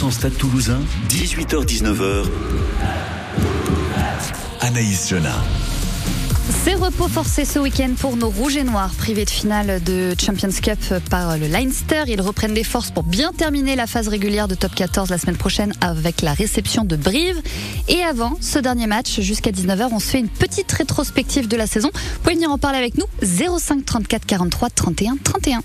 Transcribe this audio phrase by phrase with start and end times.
[0.00, 0.80] 100% Stade Toulousain,
[1.10, 2.24] 18h-19h.
[4.62, 5.28] Anaïs Jeunin.
[6.64, 10.48] C'est repos forcé ce week-end pour nos rouges et noirs, privés de finale de Champions
[10.62, 10.78] Cup
[11.10, 12.04] par le Leinster.
[12.06, 15.36] Ils reprennent des forces pour bien terminer la phase régulière de top 14 la semaine
[15.36, 17.42] prochaine avec la réception de Brive.
[17.88, 21.66] Et avant ce dernier match, jusqu'à 19h, on se fait une petite rétrospective de la
[21.66, 21.90] saison.
[21.92, 25.60] Vous pouvez venir en parler avec nous 05 34 43 31 31.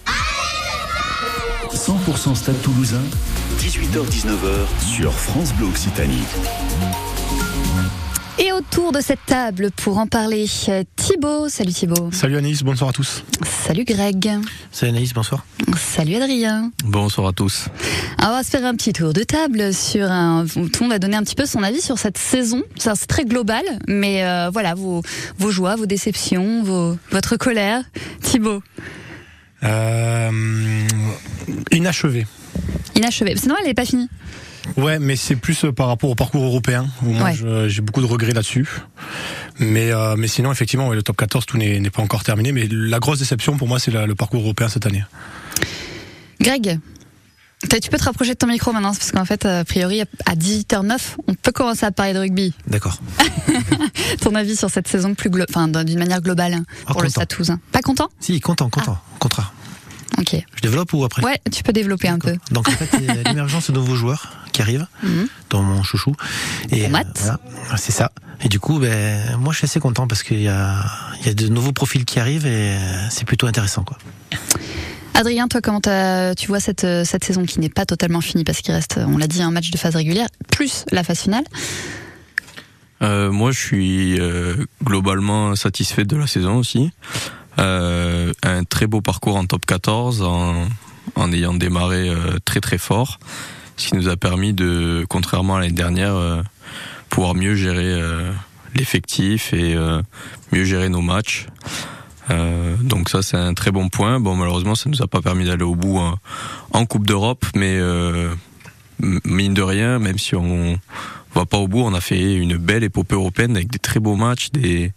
[1.74, 3.02] 100% Stade Toulousain,
[3.60, 6.24] 18h-19h sur France Bleu Occitanie.
[8.38, 10.46] Et autour de cette table pour en parler,
[10.96, 11.48] Thibaut.
[11.48, 12.10] Salut Thibaut.
[12.12, 13.24] Salut Anaïs, bonsoir à tous.
[13.44, 14.30] Salut Greg.
[14.72, 15.46] Salut Anaïs, bonsoir.
[15.78, 16.72] Salut Adrien.
[16.84, 17.68] Bonsoir à tous.
[18.18, 20.46] Alors, on va se faire un petit tour de table sur un.
[20.46, 22.62] Tout le monde va donner un petit peu son avis sur cette saison.
[22.78, 25.02] Ça, C'est très global, mais euh, voilà, vos,
[25.38, 27.84] vos joies, vos déceptions, vos, votre colère.
[28.22, 28.62] Thibaut.
[29.64, 30.30] Euh,
[32.96, 33.32] inachevé.
[33.32, 33.38] Inachevé.
[33.38, 34.10] Sinon, elle n'est pas finie.
[34.78, 36.88] Ouais, mais c'est plus euh, par rapport au parcours européen.
[37.04, 37.70] Où moi, Ouais.
[37.70, 38.68] j'ai beaucoup de regrets là-dessus.
[39.60, 42.52] Mais, euh, mais sinon, effectivement, ouais, le top 14, tout n'est pas encore terminé.
[42.52, 45.04] Mais la grosse déception pour moi, c'est le parcours européen cette année.
[46.42, 46.80] Greg.
[47.82, 51.16] Tu peux te rapprocher de ton micro maintenant, parce qu'en fait, a priori, à 18h09,
[51.28, 52.54] on peut commencer à parler de rugby.
[52.68, 53.00] D'accord.
[54.22, 57.10] Ton avis sur cette saison plus glo- enfin, d'une manière globale hein, Ah, pour le.
[57.10, 57.60] Stade Toulousain.
[57.72, 58.10] Pas content?
[58.20, 58.98] Si, content, content.
[59.00, 59.16] Ah.
[59.16, 59.54] Au contraire.
[60.18, 60.36] Ok.
[60.56, 62.36] Je développe ou après Ouais, tu peux développer un peu.
[62.52, 65.28] Donc en fait, il y a l'émergence de nouveaux joueurs qui arrivent, Mhm.
[65.50, 66.16] dont mon chouchou.
[66.72, 67.06] Et euh, voilà,
[67.78, 68.12] c'est ça.
[68.42, 70.76] Et du coup, ben, moi, je suis assez content parce qu'il y a,
[71.22, 73.98] il y a de nouveaux profils qui arrivent et euh, c'est plutôt intéressant, quoi.
[75.14, 78.60] Adrien, toi, comment tu vois cette, euh, cette saison qui n'est pas totalement finie parce
[78.62, 81.44] qu'il reste, on l'a dit, un match de phase régulière, plus la phase finale?
[83.02, 86.92] Euh, moi, je suis euh, globalement satisfait de la saison aussi.
[87.60, 93.20] Euh, un très beau parcours en top 14, en, ayant démarré euh, très très fort,
[93.78, 96.42] ce qui nous a permis de, contrairement à l'année dernière, euh,
[97.10, 97.98] pouvoir mieux gérer
[98.74, 99.78] l'effectif et
[100.52, 101.48] mieux gérer nos matchs.
[102.30, 104.20] Donc ça c'est un très bon point.
[104.20, 105.98] Bon malheureusement ça nous a pas permis d'aller au bout
[106.72, 107.80] en, Coupe d'Europe, mais
[109.00, 110.80] mine de rien, même si on
[111.34, 114.16] va pas au bout, on a fait une belle épopée européenne avec des très beaux
[114.16, 114.92] matchs, des,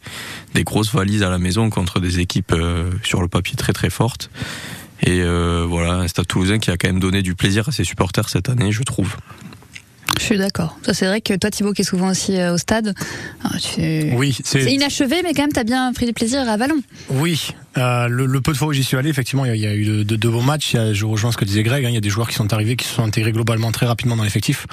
[0.65, 4.31] grosses valises à la maison contre des équipes euh, sur le papier très très fortes.
[5.03, 7.85] Et euh, voilà, un Stade Toulousain qui a quand même donné du plaisir à ses
[7.85, 9.17] supporters cette année, je trouve.
[10.19, 10.77] Je suis d'accord.
[10.83, 12.95] Ça, c'est vrai que toi, Thibaut, qui est souvent aussi euh, au stade,
[13.63, 16.81] tu- Oui, c'est inachevé, mais quand même, t'as bien pris du plaisir à Vallon.
[17.11, 17.49] oui.
[17.77, 19.85] Euh, le, le peu de fois où j'y suis allé, effectivement, il y a, eu
[19.85, 20.75] de, de- de beaux matchs.
[20.75, 21.85] A, je rejoins ce que disait Greg.
[21.85, 23.87] hein, il y a des joueurs qui sont arrivés, qui se sont intégrés globalement très
[23.87, 24.67] rapidement dans l'effectif.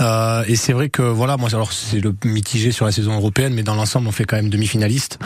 [0.00, 3.54] Euh, et c'est vrai que voilà, moi, alors c'est le mitigé sur la saison européenne,
[3.54, 5.18] mais dans l'ensemble, on fait quand même demi-finaliste.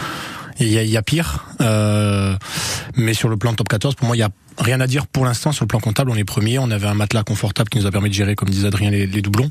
[0.60, 1.46] Il y a, pire.
[1.60, 2.36] Euh,
[2.94, 4.28] mais sur le plan top 14, pour moi, il y a
[4.58, 5.52] rien à dire pour l'instant.
[5.52, 6.58] Sur le plan comptable, on est premier.
[6.58, 9.06] On avait un matelas confortable qui nous a permis de gérer, comme disait Adrien, les,
[9.06, 9.50] les doublons.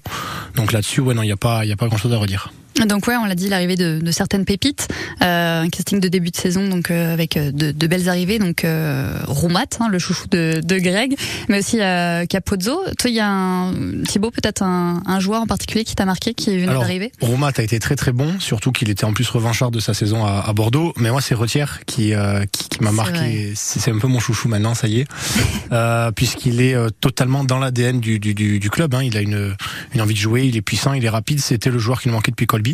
[0.56, 2.54] Donc là-dessus, ouais, non, il n'y a pas, il y a pas grand-chose à redire.
[2.86, 4.88] Donc ouais, on l'a dit, l'arrivée de, de certaines pépites,
[5.22, 8.40] euh, un casting de début de saison, donc euh, avec euh, de, de belles arrivées,
[8.40, 11.16] donc euh, Roumat, hein, le chouchou de, de Greg,
[11.50, 12.82] mais aussi euh, Capozzo.
[12.98, 13.74] Toi, il y a un
[14.08, 17.12] Thibaut, peut-être un, un joueur en particulier qui t'a marqué, qui est venu d'arriver?
[17.22, 20.26] Romat a été très très bon, surtout qu'il était en plus revanchard de sa saison
[20.26, 20.94] à, à Bordeaux.
[20.98, 23.54] Mais moi, c'est Retière qui, euh, qui, qui m'a marqué.
[23.56, 25.08] C'est un peu mon chouchou maintenant, ça y est,
[25.72, 28.94] euh, puisqu'il est totalement dans l'ADN du, du, du, du club.
[28.96, 29.04] Hein.
[29.04, 29.56] Il a une,
[29.94, 31.40] une envie de jouer, il est puissant, il est rapide.
[31.40, 32.69] C'était le joueur qui nous manquait depuis Colby.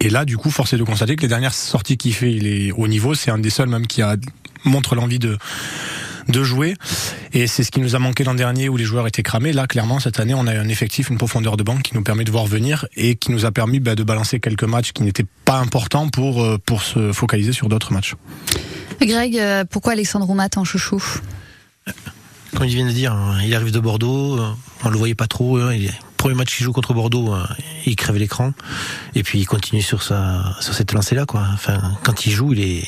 [0.00, 2.46] Et là, du coup, force est de constater que les dernières sorties qu'il fait, il
[2.46, 3.14] est au niveau.
[3.14, 4.16] C'est un des seuls même qui a
[4.64, 5.38] montre l'envie de
[6.28, 6.74] de jouer.
[7.32, 9.54] Et c'est ce qui nous a manqué l'an dernier où les joueurs étaient cramés.
[9.54, 12.24] Là, clairement, cette année, on a un effectif, une profondeur de banque qui nous permet
[12.24, 15.24] de voir venir et qui nous a permis bah, de balancer quelques matchs qui n'étaient
[15.46, 18.14] pas importants pour, euh, pour se focaliser sur d'autres matchs.
[19.00, 21.02] Greg, euh, pourquoi Alexandre Roumat en chouchou?
[22.54, 24.50] Comme il vient de dire, hein, il arrive de Bordeaux, euh,
[24.84, 25.56] on le voyait pas trop.
[25.56, 27.46] hein, il- Premier match qu'il joue contre Bordeaux, euh,
[27.86, 28.52] il crève l'écran.
[29.14, 31.46] Et puis il continue sur sa sur cette lancée-là, quoi.
[31.54, 32.84] Enfin, quand il joue, il est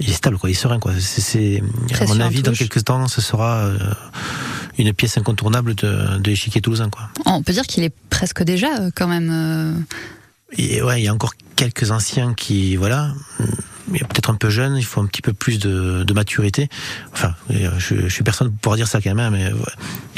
[0.00, 0.48] il est stable, quoi.
[0.48, 0.92] Il est serein, quoi.
[0.98, 1.62] C'est,
[2.00, 3.78] à mon avis, dans quelques temps, ce sera euh,
[4.78, 7.10] une pièce incontournable de, de l'échiquier toulousain, quoi.
[7.26, 9.84] On peut dire qu'il est presque déjà euh, quand même.
[10.56, 13.12] Et ouais, il y a encore quelques anciens qui, voilà,
[13.98, 16.68] peut-être un peu jeune, il faut un petit peu plus de, de maturité.
[17.12, 19.50] Enfin, je, je suis personne pour pouvoir dire ça quand même, mais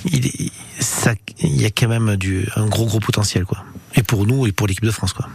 [0.04, 3.64] il, est- ça, il y a quand même du, un gros gros potentiel, quoi.
[3.94, 5.28] Et pour nous et pour l'équipe de France, quoi.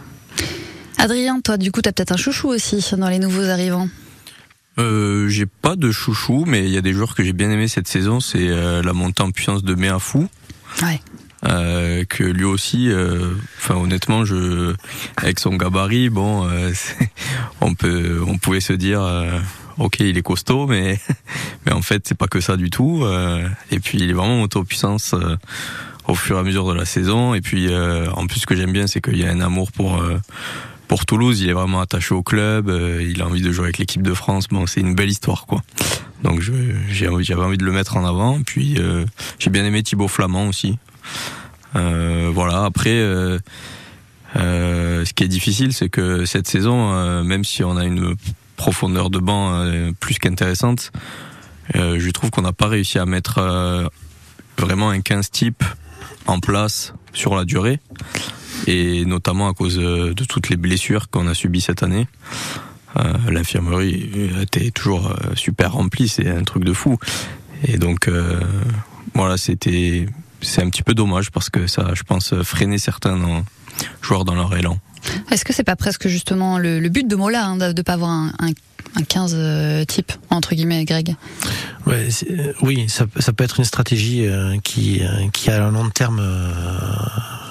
[0.98, 3.88] Adrien, toi, du coup, t'as peut-être un chouchou aussi dans les nouveaux arrivants.
[4.78, 7.66] Euh, j'ai pas de chouchou, mais il y a des joueurs que j'ai bien aimé
[7.68, 8.20] cette saison.
[8.20, 10.28] C'est euh, la montée en puissance de Méafou.
[10.82, 11.00] Ouais.
[11.44, 14.74] Euh, que lui aussi, euh, enfin honnêtement, je,
[15.16, 16.72] avec son gabarit, bon, euh,
[17.60, 19.38] on peut, on pouvait se dire, euh,
[19.78, 20.98] ok, il est costaud, mais
[21.66, 23.04] mais en fait, c'est pas que ça du tout.
[23.70, 25.14] et puis, il est vraiment monté en puissance
[26.08, 27.34] au fur et à mesure de la saison.
[27.34, 30.02] Et puis, en plus, ce que j'aime bien, c'est qu'il y a un amour pour
[30.88, 31.40] pour Toulouse.
[31.40, 32.72] Il est vraiment attaché au club.
[33.00, 34.48] il a envie de jouer avec l'équipe de France.
[34.48, 35.62] Bon, c'est une belle histoire, quoi.
[36.24, 38.40] Donc, j'avais envie, envie de le mettre en avant.
[38.42, 38.78] Puis,
[39.38, 40.78] j'ai bien aimé Thibaut Flamand aussi.
[41.74, 42.64] Voilà.
[42.64, 43.02] Après.
[44.36, 48.14] Euh, ce qui est difficile, c'est que cette saison, euh, même si on a une
[48.56, 50.92] profondeur de banc euh, plus qu'intéressante,
[51.74, 53.90] je trouve qu'on n'a pas réussi à mettre
[54.56, 55.62] vraiment un 15 type
[56.26, 57.78] en place sur la durée,
[58.66, 62.06] et notamment à cause de toutes les blessures qu'on a subies cette année.
[63.28, 64.10] L'infirmerie
[64.40, 66.96] était toujours super remplie, c'est un truc de fou.
[67.64, 68.10] Et donc,
[69.12, 70.06] voilà, c'était
[70.40, 73.44] c'est un petit peu dommage parce que ça, je pense, freinait certains
[74.02, 74.78] joueurs dans leur élan.
[75.30, 78.10] Est-ce que c'est pas presque justement le, but de Mola hein, de ne pas avoir
[78.10, 78.32] un,
[79.08, 81.14] 15 euh, type entre guillemets, Greg?
[81.86, 85.02] Ouais, euh, Oui, ça, peut être une stratégie euh, qui,
[85.32, 86.20] qui à long terme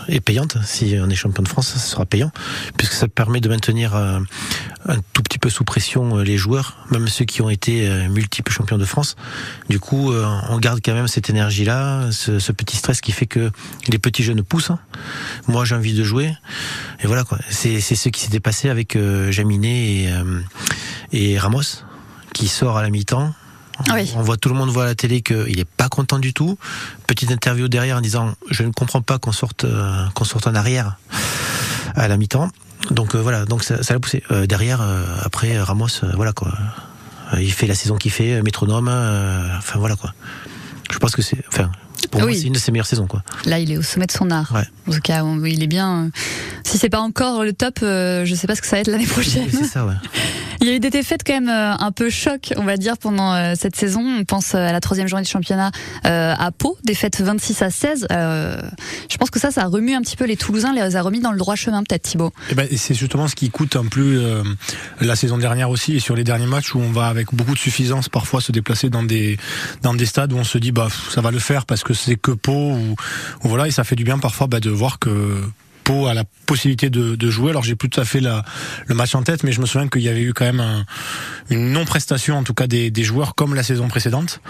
[0.08, 0.58] est payante.
[0.64, 2.32] Si on est champion de France, ça sera payant,
[2.78, 7.26] puisque ça permet de maintenir un tout petit peu sous pression les joueurs, même ceux
[7.26, 9.16] qui ont été multiples champions de France.
[9.70, 13.52] Du coup, on garde quand même cette énergie-là, ce, petit stress qui fait que
[13.88, 14.72] les petits jeunes poussent.
[15.48, 16.34] Moi, j'ai envie de jouer,
[17.02, 17.38] et voilà quoi.
[17.50, 18.98] C'est ce qui s'était passé avec
[19.30, 20.14] Jaminet et,
[21.12, 21.84] et Ramos,
[22.34, 23.34] qui sort à la mi-temps
[24.16, 26.58] on voit tout le monde voit à la télé qu'il est pas content du tout.
[27.08, 30.56] Petite interview derrière en disant je ne comprends pas qu'on sorte euh, qu'on sorte en
[30.56, 30.98] arrière
[31.96, 32.50] à la mi-temps.
[32.92, 34.24] Donc euh, voilà, donc ça, l'a poussé.
[34.32, 34.82] Euh, derrière,
[35.24, 36.52] après Ramos, voilà quoi.
[37.40, 38.90] il fait la saison qu'il fait, métronome.
[39.58, 40.14] enfin voilà quoi.
[40.92, 41.70] Je pense que c'est, enfin,
[42.12, 43.24] pour moi, c'est une de ses meilleures saisons, quoi.
[43.46, 44.54] Là, il est au sommet de son art.
[44.88, 46.10] En tout cas, il est bien.
[46.64, 49.06] Si c'est pas encore le top, je sais pas ce que ça va être l'année
[49.06, 49.48] prochaine.
[49.52, 49.94] C'est ça, ouais.
[50.62, 52.98] Il y a eu des défaites quand même euh, un peu choc, on va dire,
[52.98, 54.02] pendant euh, cette saison.
[54.02, 55.72] On pense euh, à la troisième journée de championnat
[56.04, 58.08] à Pau, défaite 26 à 16.
[58.10, 61.20] je pense que ça, ça a remué un petit peu les Toulousains, les a remis
[61.20, 62.32] dans le droit chemin, peut-être Thibaut.
[62.50, 64.44] Eh ben, c'est justement ce qui coûte un peu
[65.02, 67.60] la saison dernière aussi et sur les derniers matchs où on va avec beaucoup de
[67.60, 69.38] suffisance parfois se déplacer dans des
[69.82, 72.16] dans des stades où on se dit bah ça va le faire parce que c'est
[72.16, 72.96] que Pau ou,
[73.42, 75.42] voilà et ça fait du bien parfois bah, de voir que
[76.08, 77.52] à la possibilité de, jouer.
[77.52, 78.44] Alors j'ai plus tout à fait la,
[78.86, 80.86] le match en tête, mais je me souviens qu'il y avait eu quand même
[81.50, 84.42] une non-prestation, en tout cas des, joueurs comme la saison précédente.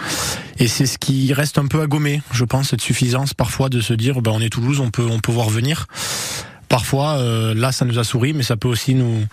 [0.58, 3.80] Et c'est ce qui reste un peu à gommer, je pense, cette suffisance parfois de
[3.80, 5.86] se dire, ben, on est Toulouse, on peut, on peut voir venir.
[6.68, 9.24] Parfois, euh, là, ça nous a souri, mais ça peut aussi nous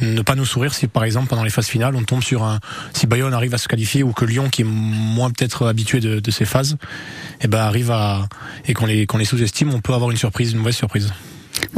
[0.00, 2.60] ne pas nous sourire si, par exemple, pendant les phases finales, on tombe sur un
[2.92, 6.20] si Bayonne arrive à se qualifier ou que Lyon, qui est moins peut-être habitué de,
[6.20, 8.28] de, ces phases, et eh ben arrive à
[8.66, 11.12] et qu'on les qu'on les sous-estime, on peut avoir une surprise, une mauvaise surprise.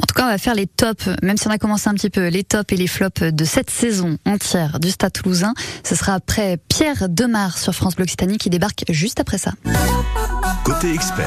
[0.02, 2.10] En tout cas, on va faire les tops, même si on a commencé un petit
[2.10, 5.54] peu, les tops et les flops de cette saison entière du Stade Toulousain.
[5.84, 9.52] Ce sera après Pierre Demar sur France Bleu Occitanie qui débarque juste après ça.
[10.64, 11.26] Côté expert,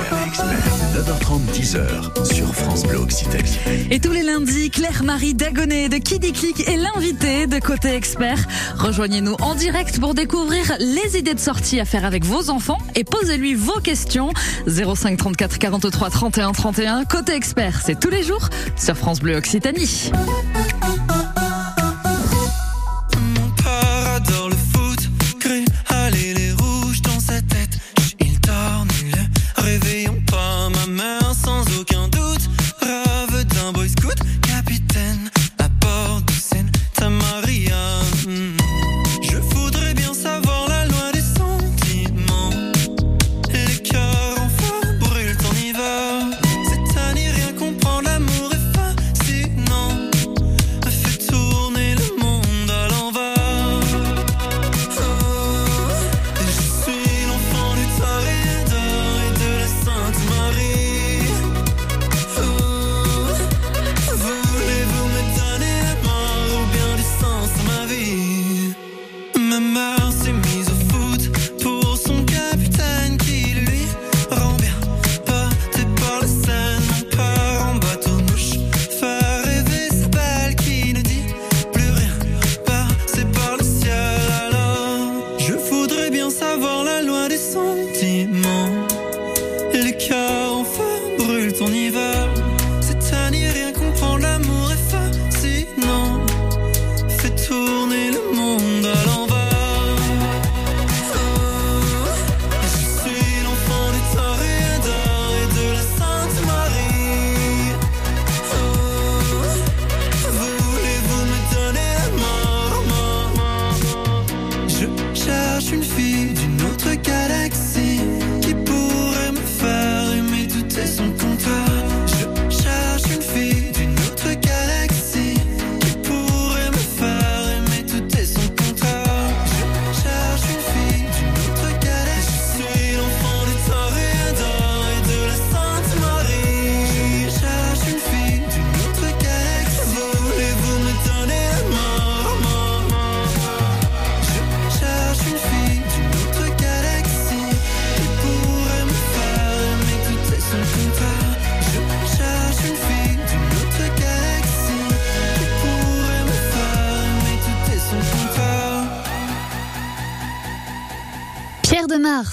[0.95, 3.57] 9h30, 10h sur France Bleu Occitanie.
[3.91, 8.39] Et tous les lundis, Claire-Marie Dagonet de Kiddy Click est l'invitée de Côté expert.
[8.77, 13.03] Rejoignez-nous en direct pour découvrir les idées de sortie à faire avec vos enfants et
[13.03, 14.31] posez-lui vos questions.
[14.67, 17.05] 05 34 43 31 31.
[17.05, 20.11] Côté expert, c'est tous les jours sur France Bleu Occitanie.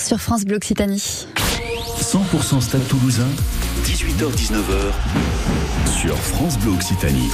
[0.05, 1.27] Sur France Bleu Occitanie.
[1.99, 3.27] 100% Stade Toulousain,
[3.85, 4.93] 18h-19h
[5.99, 7.31] sur France Bleu Occitanie.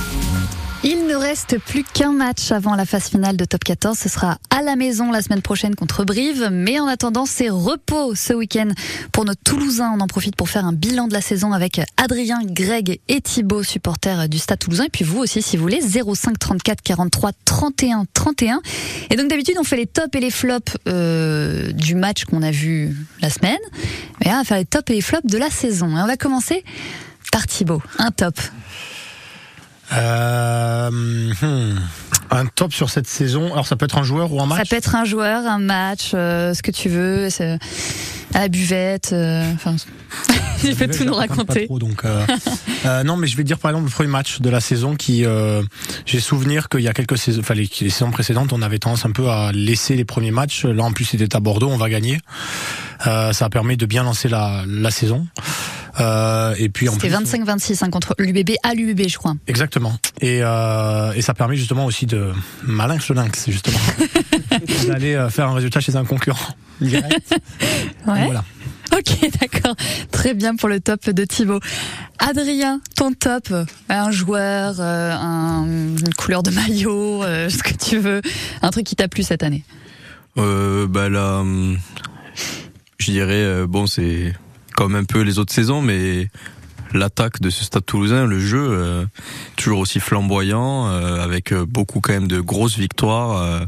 [0.83, 3.99] Il ne reste plus qu'un match avant la phase finale de Top 14.
[3.99, 6.49] Ce sera à la maison la semaine prochaine contre Brive.
[6.51, 8.69] Mais en attendant, c'est repos ce week-end
[9.13, 9.93] pour nos Toulousains.
[9.95, 13.63] On en profite pour faire un bilan de la saison avec Adrien, Greg et Thibaut,
[13.63, 14.85] supporters du Stade Toulousain.
[14.85, 18.63] Et puis vous aussi, si vous voulez, 05 34 43 31 31.
[19.11, 22.51] Et donc d'habitude, on fait les tops et les flops euh, du match qu'on a
[22.51, 23.61] vu la semaine.
[24.21, 25.95] Mais là, on va faire les tops et les flops de la saison.
[25.95, 26.65] Et on va commencer
[27.33, 27.83] par Thibaut.
[27.99, 28.41] Un top.
[29.93, 31.79] Euh, hmm,
[32.31, 33.53] un top sur cette saison.
[33.53, 34.59] Alors ça peut être un joueur ou un match.
[34.59, 37.59] Ça peut être un joueur, un match, euh, ce que tu veux, c'est-
[38.33, 39.11] à la buvette.
[39.13, 39.75] euh, Enfin,
[40.65, 41.61] il peut tout nous raconter.
[41.63, 42.25] Pas trop, donc, euh,
[42.87, 45.25] euh, non, mais je vais dire par exemple le premier match de la saison qui,
[45.25, 45.63] euh,
[46.07, 49.05] j'ai souvenir qu'il y a quelques saisons, enfin les, les saisons précédentes, on avait tendance
[49.05, 50.65] un peu à laisser les premiers matchs.
[50.65, 52.21] Là en plus c'était à Bordeaux, on va gagner.
[53.09, 55.27] Euh, ça a permis de bien lancer la, la saison.
[56.01, 59.35] Euh, et puis en C'était plus, 25-26 hein, contre l'UBB à l'UBB, je crois.
[59.47, 59.95] Exactement.
[60.21, 62.33] Et, euh, et ça permet justement aussi de
[62.65, 63.79] malinx le lynx, justement,
[64.89, 66.55] d'aller euh, faire un résultat chez un concurrent.
[66.81, 67.35] Direct.
[68.07, 68.25] Ouais.
[68.25, 68.43] Voilà.
[68.93, 69.77] Ok, d'accord.
[70.11, 71.61] Très bien pour le top de Thibaut.
[72.19, 73.53] Adrien, ton top,
[73.91, 78.23] un joueur, euh, un- une couleur de maillot, euh, ce que tu veux,
[78.63, 79.65] un truc qui t'a plu cette année?
[80.39, 81.79] Euh, bah là, hum,
[82.99, 84.33] je dirais, bon, c'est
[84.81, 86.31] comme un peu les autres saisons, mais
[86.95, 89.05] l'attaque de ce Stade Toulousain, le jeu, euh,
[89.57, 93.61] toujours aussi flamboyant, euh, avec euh, beaucoup quand même de grosses victoires,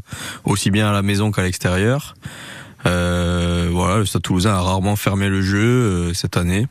[0.44, 2.14] aussi bien à la maison qu'à l'extérieur.
[2.86, 6.66] Voilà, le Stade Toulousain a rarement fermé le jeu cette année,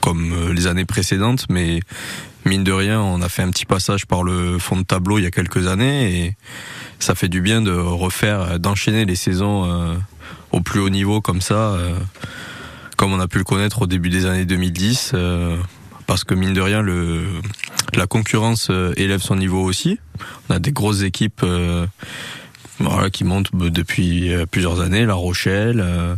[0.00, 1.80] comme les années précédentes, mais
[2.46, 5.24] mine de rien, on a fait un petit passage par le fond de tableau il
[5.24, 6.36] y a quelques années et
[6.98, 9.98] ça fait du bien de refaire, d'enchaîner les saisons
[10.50, 11.76] au plus haut niveau comme ça,
[12.96, 15.56] comme on a pu le connaître au début des années 2010, euh,
[16.06, 17.24] parce que mine de rien, le,
[17.94, 19.98] la concurrence euh, élève son niveau aussi.
[20.48, 21.86] On a des grosses équipes euh,
[22.78, 25.80] voilà, qui montent euh, depuis plusieurs années, La Rochelle.
[25.80, 26.14] euh,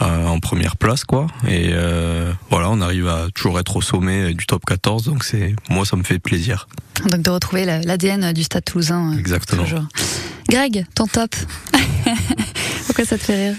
[0.00, 4.44] en première place quoi et euh, voilà on arrive à toujours être au sommet du
[4.44, 6.66] top 14 donc c'est moi ça me fait plaisir
[7.08, 9.16] Donc de retrouver la- l'ADN du Stade Toulousain.
[9.16, 9.62] Exactement.
[9.62, 9.84] toujours.
[10.50, 11.30] Greg, ton top.
[12.86, 13.56] Pourquoi ça te fait rire?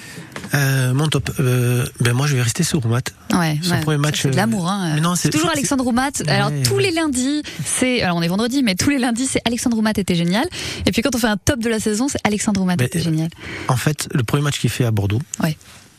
[0.54, 1.32] Euh, mon top.
[1.40, 3.02] Euh, ben moi, je vais rester sur Roumat.
[3.34, 4.70] Ouais, Son ouais, premier match, C'est de euh, l'amour.
[4.70, 4.94] Hein.
[4.96, 6.12] mais non, c'est toujours Alexandre Roumat.
[6.28, 9.42] Alors Ouais, tous les lundis, c'est alors on est vendredi, mais tous les lundis c'est
[9.46, 10.46] Alexandre Roumat était génial.
[10.86, 13.00] Et puis quand on fait un top de la saison, c'est Alexandre Roumat Mais, était
[13.00, 13.30] euh, génial.
[13.68, 15.22] En fait, le premier match qu'il fait à Bordeaux.
[15.42, 15.58] Ouais.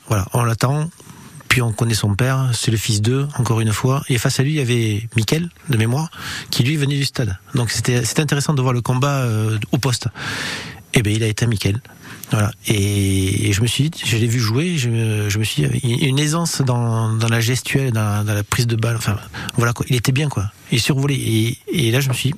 [0.08, 0.88] Voilà, on l'attend.
[1.48, 4.02] Puis on connaît son père, c'est le fils d'eux, encore une fois.
[4.08, 6.10] Et face à lui, il y avait Mickaël, de mémoire,
[6.50, 7.38] qui lui venait du stade.
[7.54, 10.08] Donc c'était c'était intéressant de voir le combat euh, au poste.
[10.96, 11.80] Et ben il a été à Mickaël.
[12.32, 12.50] Voilà.
[12.66, 15.62] Et, et je me suis dit, je l'ai vu jouer, je, me- je me suis
[15.62, 18.74] dit, il y a une aisance dans, dans la gestuelle, dans, dans la prise de
[18.74, 18.96] balle.
[18.96, 19.16] Enfin,
[19.56, 19.86] voilà quoi.
[19.88, 20.50] Il était bien quoi.
[20.72, 21.14] Il survolait.
[21.14, 22.36] Et, et là, je me suis dit,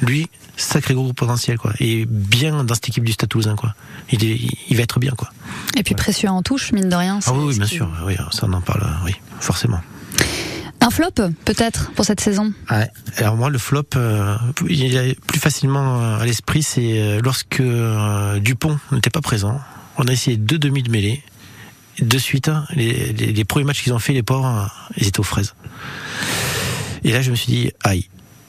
[0.00, 1.72] lui, sacré gros potentiel quoi.
[1.80, 3.74] Et bien dans cette équipe du Stade Toulousain quoi.
[4.10, 4.38] Il, est,
[4.70, 5.28] il va être bien quoi.
[5.76, 7.18] Et puis précieux en touche, mine de rien.
[7.26, 7.90] Ah oui, oui, bien sûr.
[8.06, 8.86] Oui, ça on en parle.
[9.04, 9.80] Oui, forcément.
[10.82, 11.12] Un flop
[11.44, 12.52] peut-être pour cette saison.
[12.68, 12.90] Ouais.
[13.16, 14.36] Alors moi, le flop, euh,
[14.68, 17.62] il est plus facilement euh, à l'esprit, c'est euh, lorsque
[18.40, 19.60] Dupont n'était pas présent.
[19.96, 21.22] On a essayé deux demi de mêlée.
[22.00, 24.64] De suite, hein, les, premiers matchs qu'ils ont fait, les euh,
[24.96, 25.54] ils étaient aux fraises.
[27.04, 28.08] Et là, je me suis dit, aïe.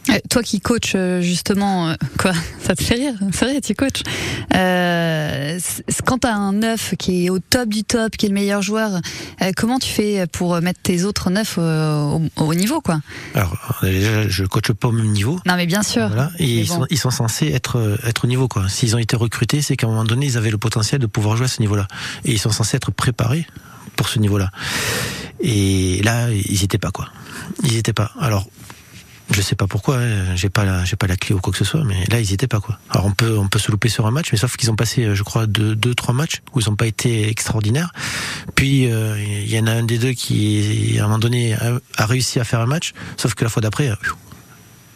[0.10, 4.04] Euh, Toi qui coach justement, euh, quoi Ça te fait rire C'est vrai, tu coaches.
[4.54, 5.60] Euh,
[6.06, 9.00] quand t'as un neuf qui est au top du top, qui est le meilleur joueur,
[9.42, 13.00] euh, comment tu fais pour mettre tes autres neufs euh, au, au niveau, quoi?
[13.34, 15.40] Alors, euh, déjà, je coache pas au même niveau.
[15.46, 16.08] Non, mais bien sûr.
[16.08, 16.32] Voilà.
[16.40, 16.76] Et ils, bon.
[16.82, 18.68] sont, ils sont censés être, euh, être au niveau, quoi.
[18.70, 21.38] S'ils ont été recrutés, c'est qu'à un moment donné, ils avaient le potentiel de pouvoir
[21.38, 21.88] jouer à ce niveau-là.
[22.26, 23.48] Et ils sont censés être préparés
[23.96, 24.50] pour ce niveau-là.
[25.40, 27.10] Et là, ils étaient pas, quoi.
[27.64, 28.12] Ils étaient pas.
[28.20, 28.48] Alors,
[29.34, 31.58] je sais pas pourquoi, hein, j'ai pas la, j'ai pas la clé ou quoi que
[31.58, 32.78] ce soit, mais là, ils étaient pas, quoi.
[32.90, 35.06] Alors, on peut, on peut se louper sur un match, mais sauf qu'ils ont passé,
[35.06, 37.92] euh, je crois, deux, deux, trois matchs où ils ont pas été extraordinaires.
[38.56, 42.06] Puis, euh, il y en a un des deux qui, à un moment donné, a,
[42.06, 43.96] réussi à faire un match, sauf que la fois d'après, euh,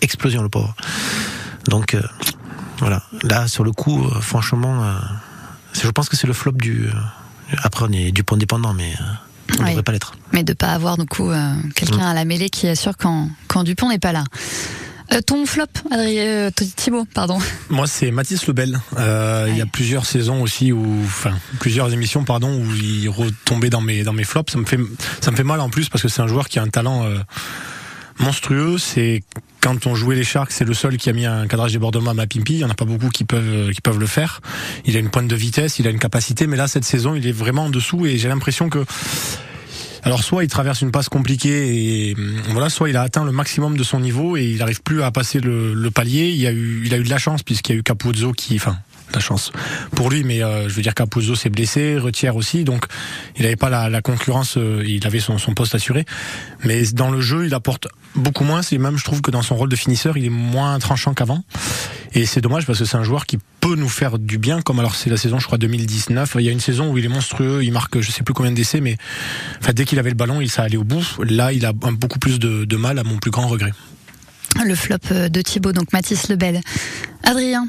[0.02, 0.76] explosion, le pauvre.
[1.68, 1.98] Donc,
[2.80, 3.04] voilà.
[3.24, 4.96] Là, sur le coup, franchement,
[5.74, 6.88] je pense que c'est le flop du.
[7.64, 8.94] après, on est du point dépendant, mais
[9.60, 9.70] ne Oui.
[9.72, 10.14] devrait pas l'être.
[10.34, 13.64] Mais de pas avoir du coup euh, quelqu'un à la mêlée qui assure quand, quand
[13.64, 14.24] Dupont n'est pas là.
[15.14, 17.38] Euh, ton flop, Adrien, euh, Thibaut, pardon.
[17.70, 18.78] Moi, c'est Mathis Lebel.
[18.98, 23.70] Euh, Il y a plusieurs saisons aussi, où, enfin, plusieurs émissions, pardon, où il retombait
[23.70, 24.52] dans mes dans mes flops.
[24.52, 24.80] Ça me fait
[25.22, 27.06] ça me fait mal en plus parce que c'est un joueur qui a un talent.
[27.06, 27.20] euh,
[28.20, 28.78] monstrueux.
[28.78, 29.24] C'est
[29.62, 32.14] quand on jouait les Sharks, c'est le seul qui a mis un cadrage débordement à
[32.14, 32.54] Mapimpi.
[32.54, 34.42] Il y en a pas beaucoup qui peuvent qui peuvent le faire.
[34.86, 37.28] Il a une pointe de vitesse, il a une capacité, mais là cette saison, il
[37.28, 38.86] est vraiment en dessous et j'ai l'impression que
[40.04, 42.16] alors soit il traverse une passe compliquée et
[42.50, 45.12] voilà, soit il a atteint le maximum de son niveau et il n'arrive plus à
[45.12, 46.30] passer le, le, palier.
[46.30, 48.56] Il a eu, il a eu de la chance puisqu'il y a eu Capuzzo qui,
[48.56, 48.78] enfin,
[49.14, 49.52] la chance
[49.96, 52.86] pour lui, mais euh, je veux dire Capuzzo s'est blessé, Retière aussi, donc
[53.36, 56.06] il n'avait pas la, concurrence, euh, il avait son, poste assuré.
[56.64, 58.62] Mais dans le jeu, il apporte beaucoup moins.
[58.62, 61.44] C'est même, je trouve que dans son rôle de finisseur, il est moins tranchant qu'avant.
[62.14, 64.80] Et c'est dommage parce que c'est un joueur qui peut nous faire du bien, comme
[64.80, 66.36] alors c'est la saison, je crois 2019.
[66.40, 68.52] Il y a une saison où il est monstrueux, il marque je sais plus combien
[68.52, 68.98] d'essais, mais
[69.74, 71.06] dès qu'il avait le ballon, il s'est allé au bout.
[71.24, 73.72] Là, il a beaucoup plus de, de mal, à mon plus grand regret.
[74.66, 76.62] Le flop de Thibaut, donc Mathis Lebel.
[77.24, 77.68] Adrien,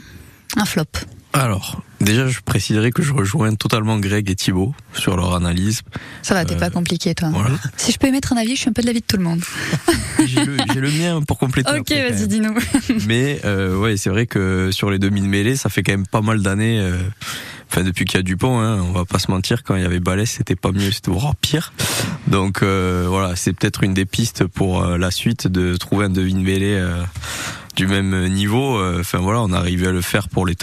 [0.57, 0.85] un flop.
[1.33, 5.83] Alors, déjà, je préciserai que je rejoins totalement Greg et Thibaut sur leur analyse.
[6.23, 7.29] Ça va, t'es euh, pas compliqué, toi.
[7.33, 7.57] Voilà.
[7.77, 9.25] Si je peux émettre un avis, je suis un peu de l'avis de tout le
[9.25, 9.43] monde.
[10.27, 11.71] J'ai le, le, mien pour compléter.
[11.79, 12.57] Ok, vas-y, dis-nous.
[13.07, 16.23] Mais euh, ouais, c'est vrai que sur les 2000 mêlées, ça fait quand même pas
[16.23, 16.81] mal d'années.
[16.81, 16.99] Euh,
[17.71, 19.87] enfin, depuis qu'il y a Dupont, hein, on va pas se mentir, quand il y
[19.87, 21.73] avait Balès, c'était pas mieux, c'était vraiment pire.
[22.27, 26.11] Donc euh, voilà, c'est peut-être une des pistes pour euh, la suite de trouver un
[26.11, 27.03] devine mêlée euh,
[27.79, 28.83] du même niveau.
[28.99, 30.57] Enfin voilà, on a arrivé à le faire pour les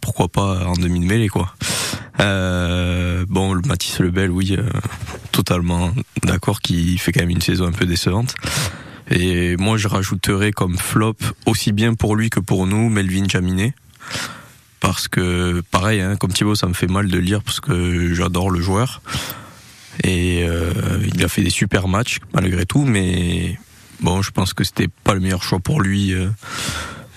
[0.00, 1.54] pourquoi pas en demi de mêlée quoi.
[2.20, 4.68] Euh, bon, le Mathis Lebel, oui, euh,
[5.32, 5.92] totalement
[6.22, 8.34] d'accord, qui fait quand même une saison un peu décevante.
[9.10, 13.74] Et moi, je rajouterais comme flop aussi bien pour lui que pour nous, Melvin Jaminet.
[14.80, 18.50] Parce que, pareil, hein, comme Thibaut, ça me fait mal de lire parce que j'adore
[18.50, 19.00] le joueur.
[20.02, 20.72] Et euh,
[21.14, 23.58] il a fait des super matchs malgré tout, mais
[24.00, 26.28] bon, je pense que c'était pas le meilleur choix pour lui euh,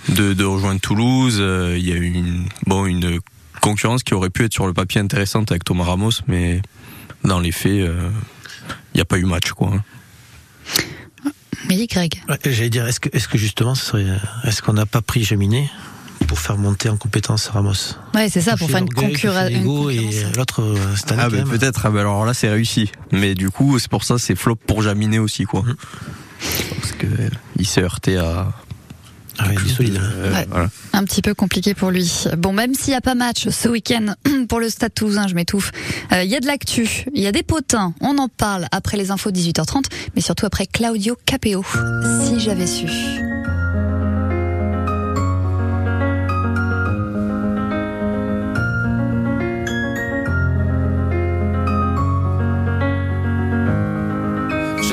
[0.10, 1.38] de, de, rejoindre Toulouse.
[1.40, 3.20] Euh, il y a eu une, bon, une
[3.62, 6.62] concurrence qui aurait pu être sur le papier intéressante avec Thomas Ramos, mais
[7.24, 7.72] dans les faits,
[8.94, 9.74] il n'y a pas eu match, quoi.
[11.68, 12.22] Oui, Greg.
[12.30, 13.74] Ouais, J'allais dire, est-ce que, justement,
[14.44, 15.70] est-ce qu'on n'a pas pris Jaminet
[16.28, 17.96] pour faire monter en compétence Ramos?
[18.14, 19.50] Ouais, c'est ça, pour faire une, concurrence.
[19.50, 21.22] Et l'autre, cette année.
[21.26, 22.92] Ah, ben peut-être, ah, ben alors là, c'est réussi.
[23.12, 25.62] Mais du coup, c'est pour ça, c'est flop pour Jaminet aussi, quoi.
[25.62, 25.76] Mmh.
[26.80, 27.08] Parce que
[27.58, 28.48] il s'est heurté à.
[29.42, 30.00] Ah oui, il solide.
[30.02, 30.48] Euh, ouais.
[30.50, 30.68] voilà.
[30.92, 32.26] Un petit peu compliqué pour lui.
[32.38, 34.14] Bon, même s'il n'y a pas match ce week-end
[34.50, 35.72] pour le Stade Toulousain, je m'étouffe.
[36.12, 37.94] Il euh, y a de l'actu, il y a des potins.
[38.02, 41.64] On en parle après les infos 18h30, mais surtout après Claudio Capeo.
[42.26, 42.88] Si j'avais su.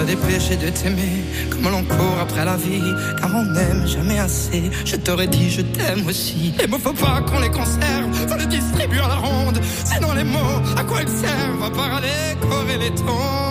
[0.00, 4.70] Serais dépêché de t'aimer comme l'on court après la vie, car on n'aime jamais assez.
[4.86, 6.54] Je t'aurais dit je t'aime aussi.
[6.58, 9.60] Les mots faut pas qu'on les conserve, faut les distribuer à la ronde.
[9.84, 13.49] Sinon les mots, à quoi ils servent À part à décorer les tombes.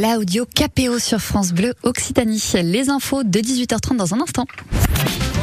[0.00, 2.42] Claudio Capéo sur France Bleu Occitanie.
[2.64, 4.46] Les infos de 18h30 dans un instant.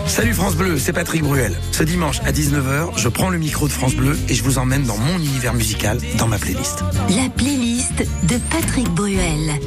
[0.08, 1.56] Salut France Bleu, c'est Patrick Bruel.
[1.72, 4.82] Ce dimanche à 19h, je prends le micro de France Bleu et je vous emmène
[4.82, 6.84] dans mon univers musical, dans ma playlist.
[7.08, 9.60] La playlist de Patrick Bruel.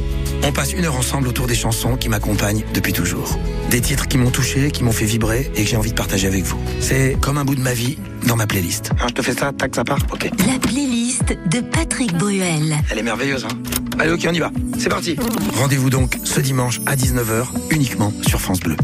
[0.43, 3.39] On passe une heure ensemble autour des chansons qui m'accompagnent depuis toujours.
[3.71, 6.27] Des titres qui m'ont touché, qui m'ont fait vibrer et que j'ai envie de partager
[6.27, 6.59] avec vous.
[6.81, 8.91] C'est comme un bout de ma vie dans ma playlist.
[9.01, 10.29] Hein, je te fais ça, tac, ça part Ok.
[10.49, 12.75] La playlist de Patrick Bruel.
[12.91, 14.51] Elle est merveilleuse, hein Allez, ok, on y va.
[14.79, 15.15] C'est parti.
[15.53, 18.75] Rendez-vous donc ce dimanche à 19h, uniquement sur France Bleu.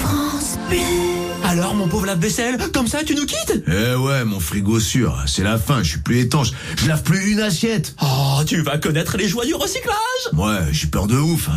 [0.00, 0.78] France Bleu.
[1.42, 3.64] Alors, mon pauvre lave-vaisselle, comme ça, tu nous quittes?
[3.66, 6.52] Eh ouais, mon frigo sûr, c'est la fin, je suis plus étanche.
[6.76, 7.96] Je lave plus une assiette.
[8.00, 9.96] Oh, tu vas connaître les joies du recyclage
[10.34, 11.48] Ouais, j'ai peur de ouf.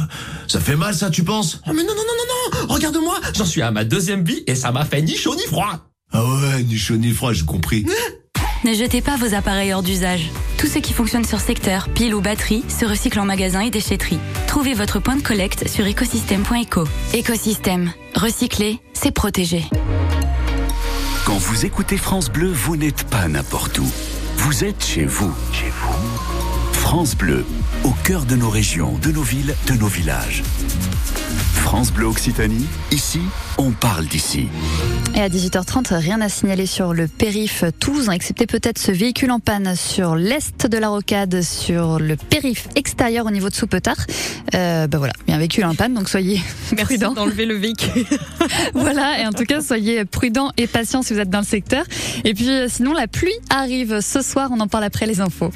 [0.47, 1.61] Ça fait mal, ça, tu penses?
[1.67, 4.55] Oh, mais non, non, non, non, non Regarde-moi, j'en suis à ma deuxième vie et
[4.55, 7.85] ça m'a fait ni chaud ni froid Ah ouais, ni chaud ni froid, j'ai compris.
[8.65, 10.31] Ne jetez pas vos appareils hors d'usage.
[10.57, 14.19] Tout ce qui fonctionne sur secteur, pile ou batterie, se recycle en magasin et déchetterie.
[14.47, 16.85] Trouvez votre point de collecte sur écosystème.eco.
[17.13, 17.91] Écosystème.
[18.15, 19.65] Recycler, c'est protéger.
[21.25, 23.91] Quand vous écoutez France Bleu, vous n'êtes pas n'importe où.
[24.37, 25.33] Vous êtes chez vous.
[25.51, 26.71] Chez vous.
[26.71, 27.45] France Bleu,
[27.83, 30.41] au cœur de nos régions, de nos villes, de nos villages.
[31.63, 33.21] France Bleu Occitanie, ici,
[33.57, 34.47] on parle d'ici.
[35.15, 39.39] Et à 18h30, rien à signaler sur le périph Toulouse, excepté peut-être ce véhicule en
[39.39, 43.95] panne sur l'est de la rocade, sur le périph extérieur au niveau de Soupetard.
[44.53, 46.39] Euh, bah voilà, il y a un véhicule en panne, donc soyez
[46.75, 47.13] Merci prudents.
[47.13, 48.05] d'enlever le véhicule.
[48.75, 51.85] voilà, et en tout cas, soyez prudents et patients si vous êtes dans le secteur.
[52.25, 55.51] Et puis, euh, sinon, la pluie arrive ce soir, on en parle après les infos.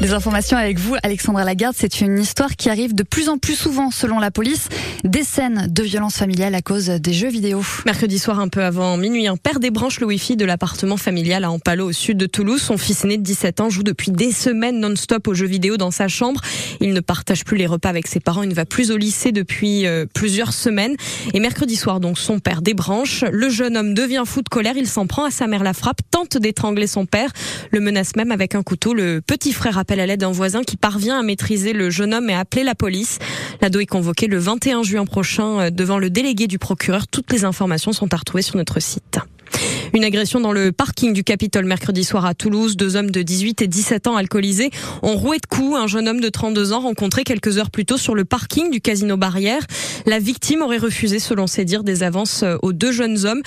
[0.00, 3.54] Les informations avec vous, Alexandra Lagarde, c'est une histoire qui arrive de plus en plus
[3.54, 4.68] souvent, selon la police,
[5.04, 7.62] des scènes de violence familiale à cause des jeux vidéo.
[7.86, 11.50] Mercredi soir, un peu avant minuit, un père débranche le Wi-Fi de l'appartement familial à
[11.50, 12.60] Ampalo, au sud de Toulouse.
[12.60, 15.92] Son fils aîné de 17 ans joue depuis des semaines non-stop aux jeux vidéo dans
[15.92, 16.40] sa chambre.
[16.80, 18.42] Il ne partage plus les repas avec ses parents.
[18.42, 20.96] Il ne va plus au lycée depuis euh, plusieurs semaines.
[21.34, 23.24] Et mercredi soir, donc, son père débranche.
[23.30, 24.74] Le jeune homme devient fou de colère.
[24.76, 27.30] Il s'en prend à sa mère, la frappe, tente d'étrangler son père,
[27.70, 28.92] le menace même avec un couteau.
[28.92, 32.30] Le petit frère appelle à l'aide d'un voisin qui parvient à maîtriser le jeune homme
[32.30, 33.18] et à appeler la police.
[33.60, 37.06] L'ado est convoqué le 21 juin prochain euh, devant le délégué du procureur.
[37.06, 39.18] Toutes les informations sont à retrouver sur notre site.
[39.94, 42.76] Une agression dans le parking du Capitole mercredi soir à Toulouse.
[42.76, 44.70] Deux hommes de 18 et 17 ans alcoolisés
[45.02, 47.96] ont roué de coups un jeune homme de 32 ans rencontré quelques heures plus tôt
[47.96, 49.62] sur le parking du Casino Barrière.
[50.06, 53.40] La victime aurait refusé, selon ses dires, des avances euh, aux deux jeunes hommes.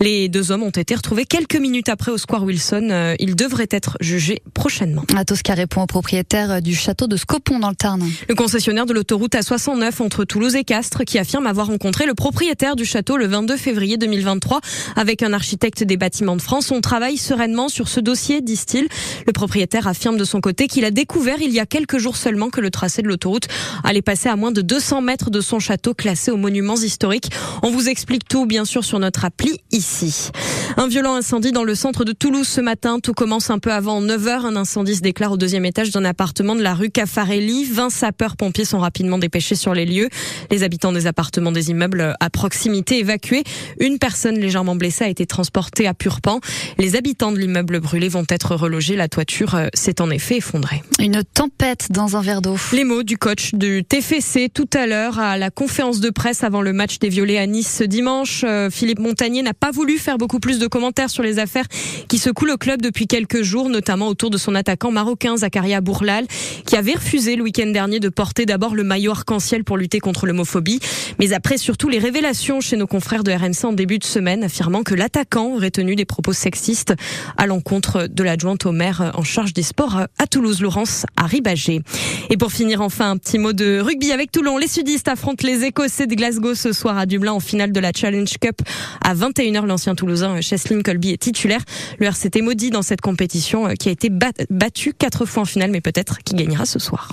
[0.00, 2.88] Les deux hommes ont été retrouvés quelques minutes après au Square Wilson.
[2.90, 5.04] Euh, Ils devraient être jugés prochainement.
[5.14, 8.02] Atos qui répond au propriétaire du château de Scopon dans le Tarn.
[8.28, 12.74] Le concessionnaire de l'autoroute A69 entre Toulouse et Castres qui affirme avoir rencontré le propriétaire
[12.74, 14.60] du château le 22 février 2023
[14.96, 15.49] avec un architecte
[15.84, 16.70] des bâtiments de France.
[16.70, 18.88] On travaille sereinement sur ce dossier, disent-ils.
[19.26, 22.50] Le propriétaire affirme de son côté qu'il a découvert il y a quelques jours seulement
[22.50, 23.48] que le tracé de l'autoroute
[23.84, 27.30] allait passer à moins de 200 mètres de son château classé aux monuments historiques.
[27.62, 30.30] On vous explique tout, bien sûr, sur notre appli ici.
[30.76, 33.00] Un violent incendie dans le centre de Toulouse ce matin.
[33.00, 34.46] Tout commence un peu avant 9h.
[34.46, 37.64] Un incendie se déclare au deuxième étage d'un appartement de la rue Caffarelli.
[37.64, 40.08] 20 sapeurs-pompiers sont rapidement dépêchés sur les lieux.
[40.50, 43.44] Les habitants des appartements des immeubles à proximité évacués.
[43.78, 46.40] Une personne légèrement blessée a été transportée à Purpan.
[46.76, 48.96] Les habitants de l'immeuble brûlé vont être relogés.
[48.96, 50.82] La toiture euh, s'est en effet effondrée.
[50.98, 52.56] Une tempête dans un verre d'eau.
[52.72, 56.60] Les mots du coach du TFC tout à l'heure à la conférence de presse avant
[56.60, 58.42] le match des Violets à Nice ce dimanche.
[58.44, 61.66] Euh, Philippe Montagnier n'a pas voulu faire beaucoup plus de commentaires sur les affaires
[62.08, 66.26] qui secouent le club depuis quelques jours, notamment autour de son attaquant marocain Zakaria Bourlal,
[66.66, 70.26] qui avait refusé le week-end dernier de porter d'abord le maillot arc-en-ciel pour lutter contre
[70.26, 70.80] l'homophobie,
[71.20, 74.82] mais après surtout les révélations chez nos confrères de RMC en début de semaine affirmant
[74.82, 76.94] que l'attaquant aurait tenu des propos sexistes
[77.36, 81.82] à l'encontre de l'adjointe au maire en charge des sports à Toulouse, Laurence Arribagé.
[82.30, 84.58] Et pour finir enfin un petit mot de rugby avec Toulon.
[84.58, 87.92] Les sudistes affrontent les Écossais de Glasgow ce soir à Dublin en finale de la
[87.94, 88.60] Challenge Cup
[89.04, 89.66] à 21h.
[89.66, 91.60] L'ancien Toulousain Cheslin Colby est titulaire.
[91.98, 95.46] Le RCT maudit dans cette compétition euh, qui a été bat- battu quatre fois en
[95.46, 97.12] finale, mais peut-être qui gagnera ce soir.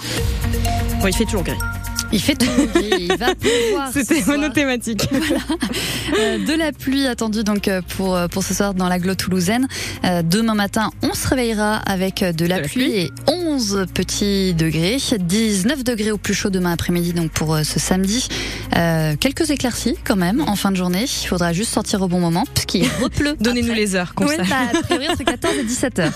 [1.01, 1.57] Bon, il fait toujours gris.
[2.11, 2.45] Il fait tout
[2.99, 5.07] il va pleuvoir ce C'était monothématique.
[6.17, 9.67] Euh, de la pluie attendue donc euh, pour euh, pour ce soir dans l'agglo toulousaine.
[10.05, 12.95] Euh, demain matin, on se réveillera avec de la, la pluie, pluie.
[13.01, 18.29] et 11 petits degrés, 19 degrés au plus chaud demain après-midi donc pour ce samedi.
[18.77, 21.03] Euh, quelques éclaircies quand même en fin de journée.
[21.23, 23.35] Il faudra juste sortir au bon moment puisqu'il repleut.
[23.41, 24.43] Donnez-nous les heures, comme Ouais, ça.
[24.43, 26.13] bah, a priori entre 14 et 17 heures.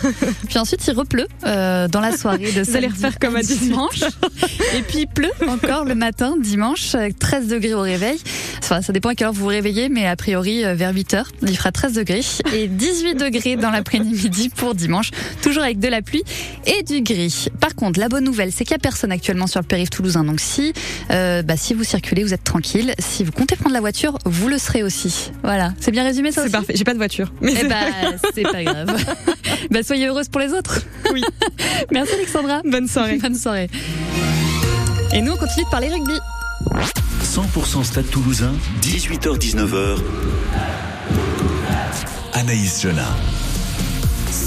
[0.47, 3.60] Puis ensuite il repleut dans la soirée de Vous allez samedi refaire comme à 18.
[3.67, 3.99] dimanche.
[4.77, 8.17] Et puis il pleut encore le matin, dimanche, euh, 13 degrés au réveil.
[8.60, 11.13] Enfin, ça dépend à quelle heure vous vous réveillez, mais a priori euh, vers 8
[11.13, 12.22] heures, il fera 13 degrés
[12.54, 16.24] et 18 degrés dans l'après-midi pour dimanche, toujours avec de la pluie
[16.65, 17.48] et du gris.
[17.60, 20.24] Par contre, la bonne nouvelle, c'est qu'il n'y a personne actuellement sur le périph' toulousain.
[20.24, 20.74] Donc si,
[21.12, 22.94] euh, bah, si vous circulez, vous êtes tranquille.
[23.00, 25.32] Si vous comptez prendre la voiture, vous le serez aussi.
[25.44, 26.74] Voilà, c'est bien résumé ça C'est parfait.
[26.76, 27.34] J'ai pas de voiture.
[27.41, 27.76] Mais Eh bah,
[28.34, 28.96] c'est pas grave.
[29.72, 30.82] bah, soyez heureuse pour les autres.
[31.13, 31.22] Oui.
[31.91, 32.62] Merci Alexandra.
[32.63, 33.17] bonne soirée.
[33.17, 33.70] Bonne soirée.
[35.13, 36.17] Et nous, on continue de parler rugby.
[37.24, 39.97] 100% Stade Toulousain, 18h-19h.
[42.34, 43.04] Anaïs Jolin.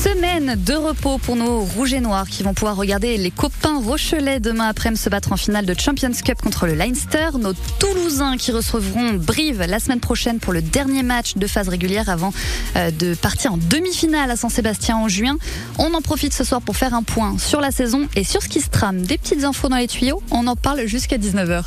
[0.04, 4.38] Semaine de repos pour nos rouges et noirs qui vont pouvoir regarder les copains Rochelais
[4.38, 7.30] demain après-midi se battre en finale de Champions Cup contre le Leinster.
[7.40, 12.10] Nos Toulousains qui recevront Brive la semaine prochaine pour le dernier match de phase régulière
[12.10, 12.34] avant
[12.76, 15.38] euh, de partir en demi-finale à Saint-Sébastien en juin.
[15.78, 18.48] On en profite ce soir pour faire un point sur la saison et sur ce
[18.50, 19.00] qui se trame.
[19.00, 20.22] Des petites infos dans les tuyaux.
[20.30, 21.64] On en parle jusqu'à 19h.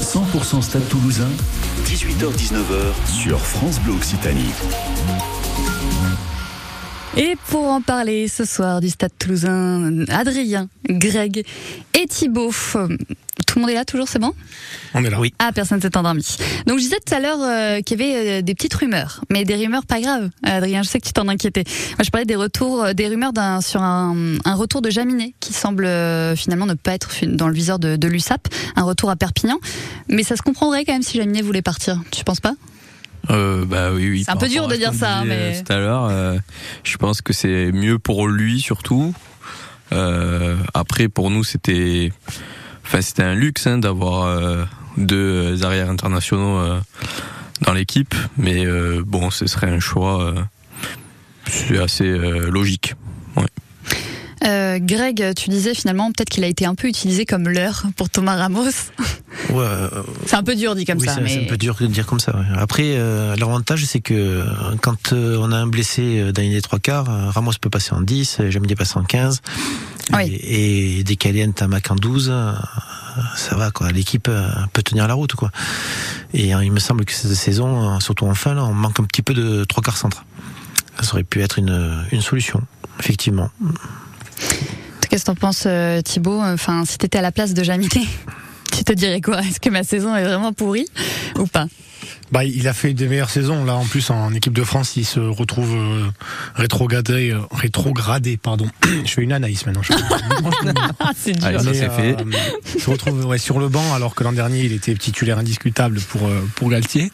[0.00, 1.28] 100% Stade Toulousain,
[1.84, 4.48] 18h-19h sur France Bleu Occitanie.
[7.16, 11.44] Et pour en parler ce soir du Stade Toulousain, Adrien, Greg
[11.94, 12.50] et Thibaut.
[13.46, 14.32] Tout le monde est là toujours, c'est bon?
[14.94, 15.20] On est là.
[15.20, 15.32] Oui.
[15.38, 16.26] Ah, personne s'est endormi.
[16.66, 19.44] Donc je disais tout à l'heure euh, qu'il y avait euh, des petites rumeurs, mais
[19.44, 20.30] des rumeurs pas graves.
[20.42, 21.62] Adrien, je sais que tu t'en inquiétais.
[21.90, 25.34] Moi, je parlais des retours, euh, des rumeurs d'un sur un, un retour de Jaminet
[25.38, 29.08] qui semble euh, finalement ne pas être dans le viseur de, de l'USAP, un retour
[29.10, 29.58] à Perpignan.
[30.08, 32.02] Mais ça se comprendrait quand même si Jaminet voulait partir.
[32.10, 32.54] Tu penses pas?
[33.30, 34.22] Euh, bah oui, oui.
[34.24, 36.38] C'est un peu dur de dire ça, mais- euh, Tout à l'heure, euh,
[36.82, 39.14] je pense que c'est mieux pour lui surtout.
[39.92, 42.12] Euh, après, pour nous, c'était,
[42.84, 44.64] enfin, c'était un luxe hein, d'avoir euh,
[44.96, 46.60] deux arrières internationaux
[47.62, 48.66] dans l'équipe, mais
[49.06, 50.34] bon, ce serait un choix, euh,
[51.46, 52.10] c'est assez
[52.50, 52.94] logique.
[53.36, 53.46] Ouais.
[54.44, 58.10] Euh, Greg, tu disais finalement peut-être qu'il a été un peu utilisé comme leurre pour
[58.10, 58.64] Thomas Ramos.
[59.50, 59.88] Ouais, euh,
[60.26, 62.20] C'est un peu dur dit comme oui, ça, c'est un peu dur de dire comme
[62.20, 62.36] ça.
[62.36, 62.44] ouais.
[62.56, 64.44] Après, euh, l'avantage, c'est que
[64.80, 68.50] quand on a un blessé dans les trois quarts, Ramos peut passer en 10, euh,
[68.50, 69.40] Jamie passer en 15.
[70.12, 70.24] Oui.
[70.42, 72.52] Et, et dès qu'Alien Tamac en 12, euh,
[73.36, 73.90] ça va, quoi.
[73.90, 74.28] L'équipe
[74.72, 75.50] peut tenir la route, quoi.
[76.32, 79.04] Et euh, il me semble que cette saison, surtout en fin, là, on manque un
[79.04, 80.24] petit peu de trois quarts centre.
[81.00, 82.62] Ça aurait pu être une, une solution,
[83.00, 83.50] effectivement.
[85.08, 87.88] Qu'est-ce que t'en penses, euh, Thibaut Enfin, si t'étais à la place de Jaminet,
[88.76, 89.40] tu te dirais quoi?
[89.40, 90.86] Est-ce que ma saison est vraiment pourrie
[91.38, 91.66] ou pas?
[92.32, 93.64] Bah, il a fait des meilleures saisons.
[93.64, 96.04] Là, en plus, en équipe de France, il se retrouve euh,
[96.56, 98.66] rétrogradé, euh, rétrogradé, pardon.
[99.04, 99.82] je fais une analyse maintenant.
[99.82, 99.92] je-
[101.00, 101.46] Ah, c'est dur.
[101.46, 102.16] Allez, ça Mais, fait.
[102.20, 102.24] euh,
[102.74, 106.00] Il se retrouve ouais, sur le banc, alors que l'an dernier, il était titulaire indiscutable
[106.00, 107.12] pour euh, pour Galtier.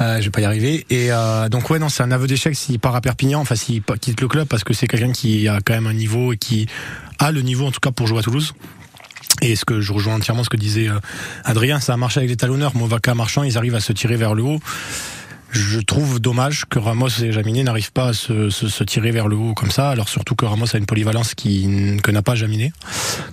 [0.00, 0.86] Euh, je vais pas y arriver.
[0.90, 3.82] Et euh, donc ouais, non, c'est un aveu d'échec s'il part à Perpignan, enfin s'il
[4.00, 6.66] quitte le club, parce que c'est quelqu'un qui a quand même un niveau et qui
[7.18, 8.54] a le niveau en tout cas pour jouer à Toulouse.
[9.42, 10.98] Et ce que je rejoins entièrement ce que disait euh,
[11.44, 12.74] Adrien, ça a marché avec les talonneurs.
[12.74, 14.60] Movaca marchand, ils arrivent à se tirer vers le haut.
[15.52, 19.26] Je trouve dommage que Ramos et Jaminet n'arrivent pas à se, se- se tirer vers
[19.28, 19.88] le haut comme ça.
[19.90, 22.72] Alors surtout que Ramos a une polyvalence qui, que n'a pas Jaminet.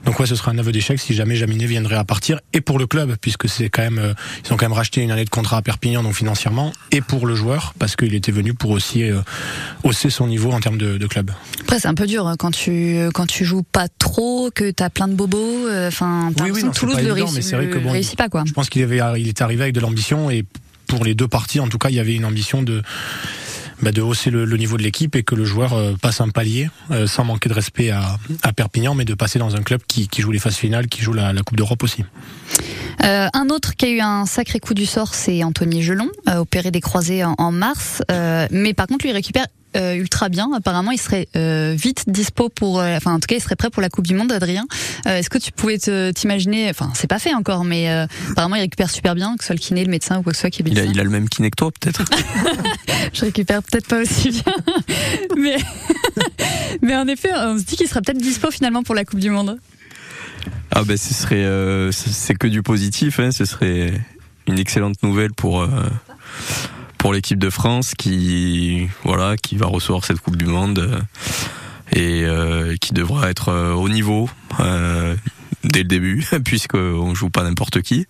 [0.05, 2.39] Donc ouais, ce serait un aveu d'échec si jamais Jaminet viendrait à partir.
[2.53, 4.13] Et pour le club, puisque c'est quand même, euh,
[4.45, 7.25] ils ont quand même racheté une année de contrat à Perpignan, donc financièrement, et pour
[7.25, 9.19] le joueur, parce qu'il était venu pour aussi euh,
[9.83, 11.31] hausser son niveau en termes de, de club.
[11.61, 14.89] Après, c'est un peu dur hein, quand tu quand tu joues pas trop, que t'as
[14.89, 15.67] plein de bobos.
[15.67, 18.29] euh, Enfin, t'as Oui, oui, Toulouse le évident, réussit, mais vrai que bon, réussit pas
[18.29, 18.43] quoi.
[18.45, 20.45] Je pense qu'il avait, il était arrivé avec de l'ambition et
[20.87, 22.81] pour les deux parties, en tout cas, il y avait une ambition de
[23.83, 27.05] bah, hausser le, niveau de l'équipe et que le joueur euh, passe un palier euh,
[27.05, 28.17] sans manquer de respect à,
[28.55, 31.33] Perpignan, mais de passer dans un club qui, joue les phases finales, qui joue la,
[31.43, 32.05] Coupe d'Europe aussi.
[33.03, 36.71] Euh, un autre qui a eu un sacré coup du sort, c'est Anthony Gelon, opéré
[36.71, 38.01] des croisés en, mars.
[38.51, 40.49] Mais par contre, lui, récupère euh, ultra bien.
[40.55, 43.69] Apparemment, il serait euh, vite dispo pour, euh, enfin, en tout cas, il serait prêt
[43.69, 44.65] pour la Coupe du Monde, Adrien.
[45.05, 45.77] Est-ce que tu pouvais
[46.13, 47.89] t'imaginer, enfin, c'est pas fait encore, mais
[48.31, 50.37] apparemment, il récupère super bien, que ce soit le kiné, le médecin ou quoi que
[50.37, 52.03] ce soit qui lui Il a, il le même kiné que toi, peut-être?
[53.13, 54.55] Je récupère peut-être pas aussi bien,
[55.37, 55.57] mais
[56.81, 59.29] mais en effet, on se dit qu'il sera peut-être dispo finalement pour la Coupe du
[59.29, 59.59] Monde.
[60.71, 61.45] Ah ben ce serait,
[61.91, 63.19] c'est que du positif.
[63.19, 63.93] Hein, ce serait
[64.47, 65.65] une excellente nouvelle pour
[67.03, 71.01] pour l'équipe de France qui voilà qui va recevoir cette Coupe du Monde euh,
[71.91, 74.29] et euh, qui devra être euh, au niveau
[75.65, 78.07] dès le début puisque on joue pas n'importe qui.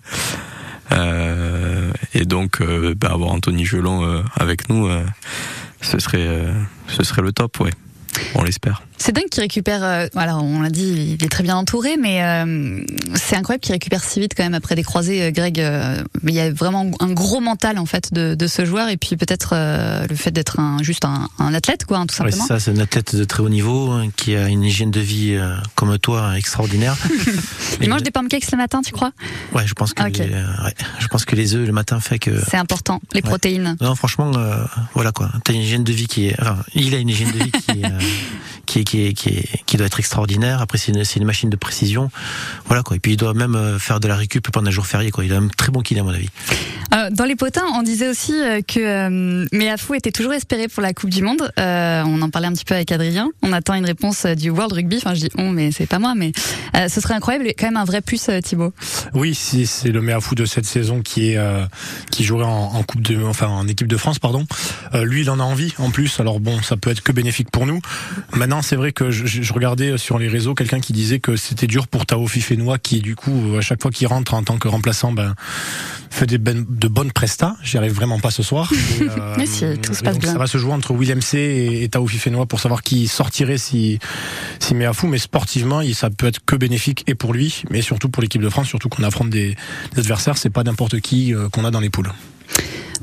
[0.92, 4.88] Et donc bah, avoir Anthony Gelon avec nous,
[5.82, 6.54] ce serait
[6.88, 7.72] ce serait le top, ouais.
[8.36, 8.84] On l'espère.
[9.06, 9.84] C'est dingue qu'il récupère.
[9.84, 12.82] euh, voilà, on l'a dit, il est très bien entouré, mais euh,
[13.16, 15.22] c'est incroyable qu'il récupère si vite quand même après des croisés.
[15.24, 18.64] euh, Greg, euh, il y a vraiment un gros mental en fait de, de ce
[18.64, 19.56] joueur et puis peut-être
[20.10, 22.46] le fait d'être un, juste un, un athlète, quoi, hein, tout simplement.
[22.46, 25.38] ça, c'est un athlète de très haut niveau hein, qui a une hygiène de vie
[25.76, 26.96] comme toi extraordinaire.
[27.82, 29.12] il mange des pancakes le matin, tu crois?
[29.54, 32.20] Ouais, je pense que Ah, les, ouais, je pense que les œufs le matin fait
[32.20, 32.32] que.
[32.50, 33.28] C'est important, les Ouais.
[33.28, 33.76] protéines.
[33.82, 34.32] Non, franchement,
[34.94, 35.30] voilà quoi.
[35.44, 36.40] T'as une hygiène de vie qui est.
[36.42, 37.84] Enfin, il a une hygiène de vie qui, est,
[38.66, 40.62] qui est qui qui est, est, doit être extraordinaire.
[40.62, 42.12] Après, c'est une, machine de précision.
[42.66, 42.96] Voilà, quoi.
[42.96, 45.26] Et puis, il doit même euh, faire de la récup pendant un jour férié, quoi.
[45.26, 46.30] Il a un très bon kiné, à mon avis.
[46.94, 50.84] Euh, dans les potins, on disait aussi euh, que euh, Meafou était toujours espéré pour
[50.84, 51.52] la Coupe du Monde.
[51.60, 53.30] Euh, on en parlait un petit peu avec Adrien.
[53.42, 54.98] On attend une réponse euh, du World Rugby.
[54.98, 56.14] Enfin, je dis on, mais c'est pas moi.
[56.16, 56.32] Mais
[56.88, 57.48] ce serait incroyable.
[57.48, 58.74] et Quand même un vrai euh, Thibaut.
[59.14, 61.40] Oui, c'est le meilleur fou de cette saison qui est
[62.12, 64.46] qui jouerait en, coupe de enfin en équipe de France pardon.
[64.94, 66.20] Lui, il en a envie en plus.
[66.20, 67.80] Alors bon, ça peut être que bénéfique pour nous.
[68.34, 71.68] Maintenant, c'est vrai que je, je regardais sur les réseaux quelqu'un qui disait que c'était
[71.68, 74.68] dur pour Tao Fifenois qui du coup à chaque fois qu'il rentre en tant que
[74.68, 75.36] remplaçant, ben
[76.14, 77.56] fait des ben- de bonnes prestats.
[77.64, 78.72] J'y arrive vraiment pas ce soir.
[79.00, 80.32] Et, euh, Mais si, tout se passe donc, bien.
[80.32, 83.58] Ça va se jouer entre William C et, et Tao Fifenois pour savoir qui sortirait
[83.58, 84.00] si
[84.60, 85.08] si Meafou.
[85.08, 88.50] Mais sportivement, ça peut être que bénéfique et pour lui, mais surtout pour l'équipe de
[88.50, 89.56] France, surtout qu'on affronte des,
[89.94, 90.38] des adversaires.
[90.38, 92.12] C'est pas n'importe qui euh, qu'on a dans les poules.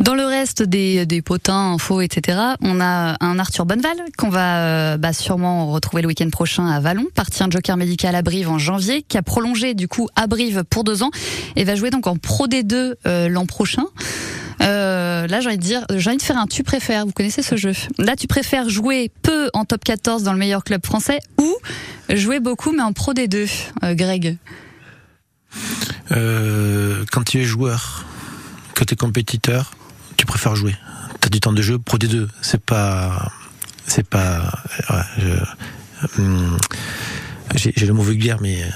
[0.00, 4.96] Dans le reste des, potins, infos, etc., on a un Arthur Bonneval qu'on va euh,
[4.96, 8.58] bah, sûrement retrouver le week-end prochain à Vallon, parti un joker médical à Brive en
[8.58, 11.10] janvier, qui a prolongé du coup à Brive pour deux ans
[11.54, 13.84] et va jouer donc en Pro D2 euh, l'an prochain.
[14.62, 17.04] Euh, là, j'ai envie de dire, j'ai envie de faire un tu préfères.
[17.04, 17.72] Vous connaissez ce jeu?
[17.98, 21.54] Là, tu préfères jouer peu en top 14 dans le meilleur club français ou
[22.08, 23.50] jouer beaucoup mais en Pro D2,
[23.84, 24.38] euh, Greg?
[26.08, 28.06] Quand tu es joueur,
[28.80, 29.72] que tu es compétiteur,
[30.16, 30.74] tu préfères jouer.
[31.20, 32.28] Tu as du temps de jeu, Pro D2.
[32.42, 33.30] C'est pas.
[33.86, 34.50] C'est pas.
[35.18, 36.56] je- hum,
[37.54, 38.62] J'ai le mot vulgaire, mais.
[38.62, 38.66] euh,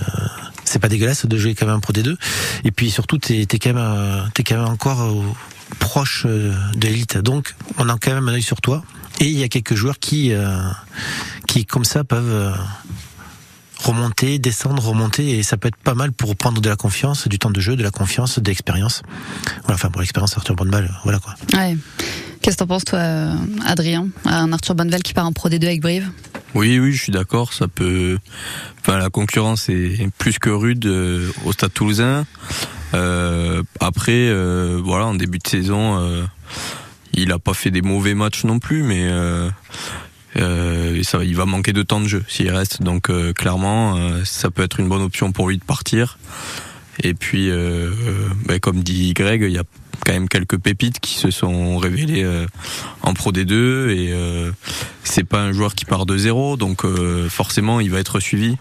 [0.66, 2.16] c'est pas dégueulasse de jouer quand même Pro D2.
[2.64, 5.22] Et puis surtout, t'es es quand même, euh, t'es quand même encore euh,
[5.78, 7.18] proche euh, de l'élite.
[7.18, 8.82] Donc, on a quand même un œil sur toi.
[9.20, 10.58] Et il y a quelques joueurs qui, euh,
[11.46, 12.52] qui comme ça, peuvent euh,
[13.84, 17.38] remonter, descendre, remonter, et ça peut être pas mal pour prendre de la confiance, du
[17.38, 19.02] temps de jeu, de la confiance, de l'expérience.
[19.62, 21.34] Voilà, enfin pour l'expérience Arthur Bonneval, voilà quoi.
[21.54, 21.76] Ouais.
[22.40, 23.00] Qu'est-ce que t'en penses, toi,
[23.64, 24.08] Adrien?
[24.26, 26.10] Un Arthur Bonneval qui part en Pro D2 avec Brive?
[26.54, 27.52] Oui, oui, je suis d'accord.
[27.52, 28.18] Ça peut.
[28.80, 32.26] Enfin, la concurrence est plus que rude euh, au Stade Toulousain.
[32.94, 36.24] Euh, après, euh, voilà, en début de saison, euh,
[37.12, 39.08] il a pas fait des mauvais matchs non plus, mais
[40.36, 42.82] euh, il va manquer de temps de jeu s'il reste.
[42.82, 46.18] Donc, euh, clairement, euh, ça peut être une bonne option pour lui de partir.
[47.02, 47.50] Et puis,
[48.46, 49.64] ben, comme dit Greg, il y a
[50.06, 52.24] quand même quelques pépites qui se sont révélées
[53.02, 54.14] en Pro D2 et
[55.02, 56.86] c'est pas un joueur qui part de zéro, donc
[57.28, 58.58] forcément il va être suivi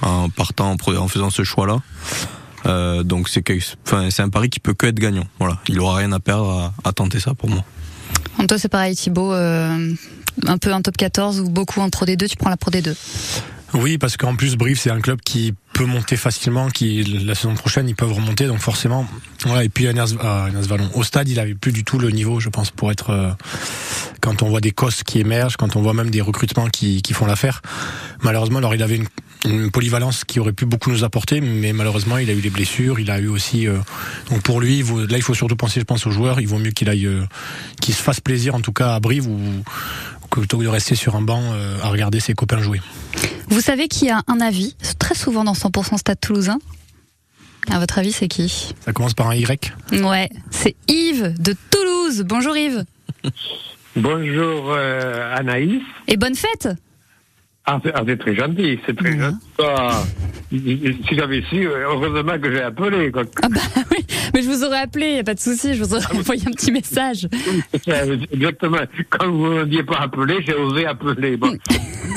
[0.00, 3.02] en partant en, faisant ce choix-là.
[3.02, 5.26] Donc c'est un pari qui peut que être gagnant.
[5.38, 7.66] Voilà, il aura rien à perdre à, tenter ça pour moi.
[8.38, 9.34] En toi, c'est pareil, Thibaut.
[10.46, 12.94] Un peu en top 14 ou beaucoup en Pro D2, tu prends la Pro D2.
[13.76, 17.54] Oui, parce qu'en plus Brive c'est un club qui peut monter facilement, qui la saison
[17.54, 19.04] prochaine ils peuvent remonter, donc forcément.
[19.62, 22.38] Et puis à Ners- à Nersvallon, au stade il avait plus du tout le niveau,
[22.38, 23.10] je pense, pour être.
[23.10, 23.30] euh,
[24.20, 27.12] quand on voit des cosses qui émergent, quand on voit même des recrutements qui, qui
[27.14, 27.62] font l'affaire.
[28.22, 32.30] Malheureusement, alors il avait une, polyvalence qui aurait pu beaucoup nous apporter, mais malheureusement il
[32.30, 33.66] a eu des blessures, il a eu aussi.
[33.66, 33.76] euh,
[34.30, 36.40] donc pour lui, là il faut surtout penser, je pense, aux joueurs.
[36.40, 37.24] Il vaut mieux qu'il aille, euh,
[37.82, 39.40] qu'il se fasse plaisir en tout cas à Brive ou
[40.40, 42.80] plutôt que de rester sur un banc euh, à regarder ses copains jouer.
[43.48, 46.58] Vous savez qui a un avis très souvent dans 100% Stade Toulousain
[47.70, 49.72] À votre avis, c'est qui Ça commence par un Y.
[49.92, 52.24] Ouais, c'est Yves de Toulouse.
[52.26, 52.84] Bonjour Yves.
[53.96, 55.82] Bonjour euh, Anaïs.
[56.08, 56.68] Et bonne fête
[57.66, 59.38] Ah, c'est ah, c'est très gentil, c'est très gentil.
[59.58, 60.02] Ah,
[60.50, 63.10] si j'avais su, euh, heureusement que j'ai appelé.
[63.10, 63.22] Quoi.
[63.42, 63.60] Ah bah
[63.90, 64.04] oui,
[64.34, 66.50] mais je vous aurais appelé, y a pas de souci, je vous aurais envoyé un
[66.50, 67.26] petit message.
[68.32, 68.78] Exactement.
[69.08, 71.38] Quand vous ne m'aviez pas appelé, j'ai osé appeler.
[71.38, 71.56] Bon.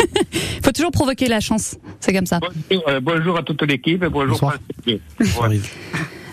[0.64, 2.40] Faut toujours provoquer la chance, c'est comme ça.
[2.42, 4.52] Bonjour, euh, bonjour à toute l'équipe et bonjour.
[4.86, 5.62] Ouais.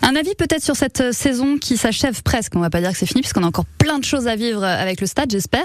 [0.07, 2.55] Un avis peut-être sur cette euh, saison qui s'achève presque.
[2.57, 4.63] On va pas dire que c'est fini puisqu'on a encore plein de choses à vivre
[4.63, 5.65] euh, avec le stade, j'espère.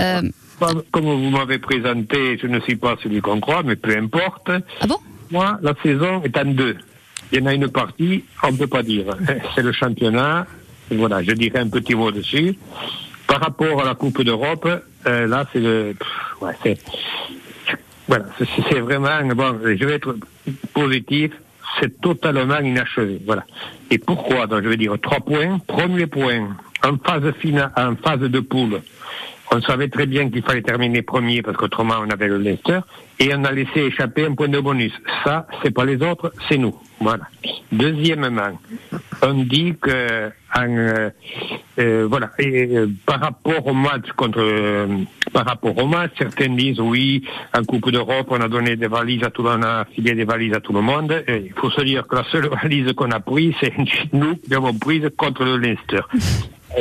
[0.00, 0.22] Euh,
[0.90, 4.50] Comme vous m'avez présenté, je ne suis pas celui qu'on croit, mais peu importe.
[4.80, 4.96] Ah bon?
[5.30, 6.76] Moi, la saison est en deux.
[7.30, 9.04] Il y en a une partie, on ne peut pas dire.
[9.54, 10.46] C'est le championnat.
[10.90, 12.56] Voilà, je dirais un petit mot dessus.
[13.26, 14.68] Par rapport à la Coupe d'Europe,
[15.06, 15.94] euh, là, c'est le.
[16.42, 16.78] Ouais, c'est.
[18.06, 19.34] Voilà, c'est vraiment.
[19.34, 20.14] Bon, je vais être
[20.74, 21.32] positif.
[21.80, 23.20] C'est totalement inachevé.
[23.24, 23.44] Voilà.
[23.90, 24.46] Et pourquoi?
[24.46, 25.58] Donc, je vais dire trois points.
[25.66, 28.80] Premier point, en phase finale, en phase de poule,
[29.54, 32.80] on savait très bien qu'il fallait terminer premier parce qu'autrement on avait le Leicester
[33.20, 34.92] et on a laissé échapper un point de bonus.
[35.24, 36.74] Ça, c'est pas les autres, c'est nous.
[37.00, 37.24] Voilà.
[37.70, 38.58] Deuxièmement,
[39.22, 41.10] on dit que en, euh,
[41.78, 44.88] euh, voilà et, euh, par rapport au match contre
[45.32, 47.24] par rapport au match, certains disent oui,
[47.56, 50.14] en Coupe d'Europe, on a donné des valises à tout le monde, on a filé
[50.14, 51.12] des valises à tout le monde.
[51.28, 53.72] Et il faut se dire que la seule valise qu'on a prise, c'est
[54.12, 56.00] nous qui avons prise contre le Leicester.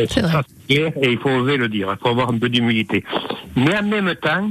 [0.08, 0.42] Ça,
[0.76, 3.04] et il faut oser le dire, il faut avoir un peu d'humilité.
[3.56, 4.50] Mais en même temps,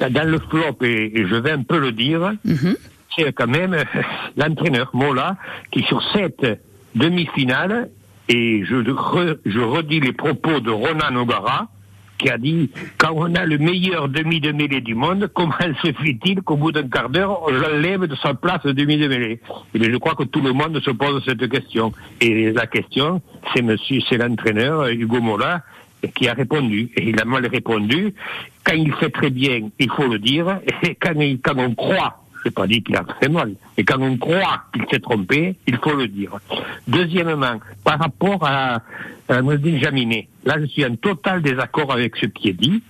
[0.00, 2.32] dans le flop, et, je vais un peu le dire,
[3.16, 3.76] c'est quand même
[4.36, 5.36] l'entraîneur Mola
[5.70, 6.60] qui sur cette
[6.94, 7.90] demi-finale,
[8.28, 11.68] et je, re- je redis les propos de Ronan O'Gara,
[12.18, 15.52] qui a dit quand on a le meilleur demi de mêlée du monde, comment
[15.82, 19.08] se fait-il qu'au bout d'un quart d'heure, on l'enlève de sa place de demi de
[19.08, 19.40] mêlée
[19.74, 21.92] bien, je crois que tout le monde se pose cette question.
[22.20, 23.22] Et la question,
[23.54, 25.62] c'est monsieur, c'est l'entraîneur euh, Hugo Mola
[26.14, 26.90] qui a répondu.
[26.96, 28.14] Et il a mal répondu.
[28.64, 30.60] Quand il fait très bien, il faut le dire.
[30.82, 33.84] Et quand, il- quand on croit, je n'ai pas dit qu'il a fait mal, mais
[33.84, 36.38] quand on croit qu'il s'est trompé, il faut le dire.
[36.86, 38.82] Deuxièmement, par rapport à,
[39.28, 42.82] à Mouldine Jaminet, là je suis en total désaccord avec ce qui est dit.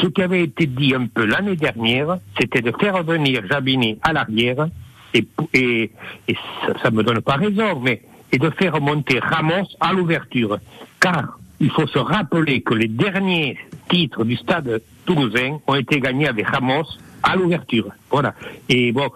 [0.00, 4.12] Ce qui avait été dit un peu l'année dernière, c'était de faire revenir Jaminet à
[4.12, 4.68] l'arrière,
[5.14, 5.90] et, et,
[6.28, 6.36] et
[6.82, 10.58] ça ne me donne pas raison, mais et de faire monter Ramos à l'ouverture.
[11.00, 13.58] Car il faut se rappeler que les derniers
[13.90, 16.86] titres du stade toulousain ont été gagnés avec Ramos
[17.22, 17.88] à l'ouverture.
[18.10, 18.34] Voilà.
[18.68, 19.08] Et bon,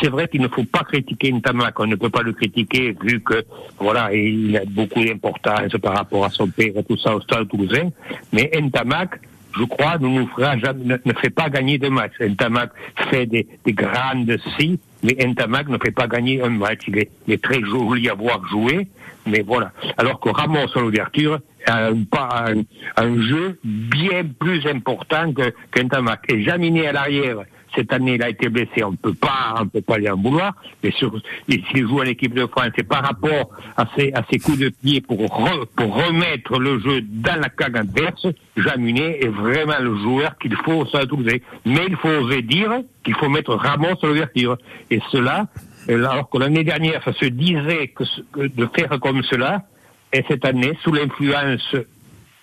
[0.00, 1.78] c'est vrai qu'il ne faut pas critiquer Ntamak.
[1.80, 3.44] On ne peut pas le critiquer vu que,
[3.78, 7.48] voilà, il a beaucoup d'importance par rapport à son père et tout ça au stade
[7.48, 7.90] toulousain.
[8.32, 9.20] Mais Ntamak,
[9.58, 12.12] je crois, ne nous fera jamais, ne fait pas gagner de match.
[12.20, 12.70] Ntamak
[13.10, 16.82] fait des, des grandes si, mais Ntamak ne fait pas gagner un match.
[16.86, 18.86] Il est, il est très joli à voir jouer,
[19.26, 19.72] mais voilà.
[19.98, 22.62] Alors que Ramos à l'ouverture a un, un,
[22.96, 26.24] un jeu bien plus important que qu'Ntamak.
[26.32, 27.38] Et Jaminet à l'arrière,
[27.76, 28.82] cette année, il a été blessé.
[28.82, 30.54] On ne peut pas, on peut pas lui en vouloir.
[30.82, 31.14] Mais sur,
[31.48, 34.58] et s'il joue en équipe de France, c'est par rapport à ses, à ses coups
[34.58, 38.26] de pied pour, re- pour remettre le jeu dans la cage adverse.
[38.56, 41.36] Jaminet est vraiment le joueur qu'il faut Toulousain.
[41.64, 42.72] Mais il faut oser dire
[43.04, 44.56] qu'il faut mettre Ramos à l'ouverture.
[44.90, 45.46] Et cela,
[45.94, 49.64] alors que l'année dernière, ça se disait que, que de faire comme cela,
[50.12, 51.76] et cette année, sous l'influence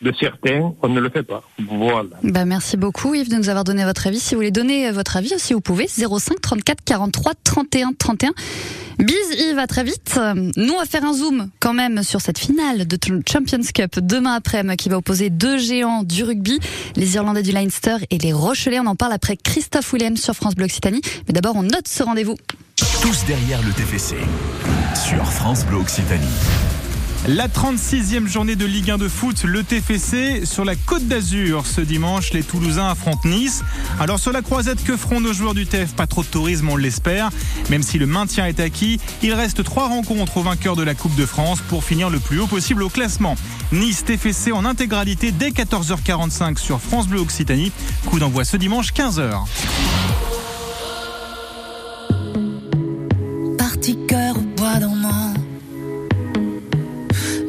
[0.01, 1.43] de certains, on ne le fait pas.
[1.69, 2.09] Voilà.
[2.23, 4.19] Bah, merci beaucoup Yves de nous avoir donné votre avis.
[4.19, 8.31] Si vous voulez donner votre avis aussi, vous pouvez 05 34 43 31 31.
[8.99, 10.15] Bise Yves, à très vite.
[10.17, 12.97] Euh, Nous, on va faire un zoom quand même sur cette finale de
[13.31, 16.59] Champions Cup demain après-midi qui va opposer deux géants du rugby,
[16.95, 18.79] les Irlandais du Leinster et les Rochelais.
[18.79, 21.01] On en parle après Christophe Williams sur France Bleu Occitanie.
[21.27, 22.37] Mais d'abord, on note ce rendez-vous.
[23.01, 24.15] Tous derrière le TFC.
[24.95, 26.25] Sur France Bleu Occitanie.
[27.25, 31.65] La 36e journée de Ligue 1 de foot, le TFC sur la Côte d'Azur.
[31.65, 33.63] Ce dimanche, les Toulousains affrontent Nice.
[33.99, 36.77] Alors sur la croisette que feront nos joueurs du TF, pas trop de tourisme, on
[36.77, 37.29] l'espère.
[37.69, 41.15] Même si le maintien est acquis, il reste trois rencontres aux vainqueurs de la Coupe
[41.15, 43.35] de France pour finir le plus haut possible au classement.
[43.73, 47.73] Nice TFC en intégralité dès 14h45 sur France Bleu Occitanie.
[48.05, 49.43] Coup d'envoi ce dimanche 15h.
[53.57, 53.97] Parti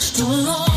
[0.00, 0.73] Je tourne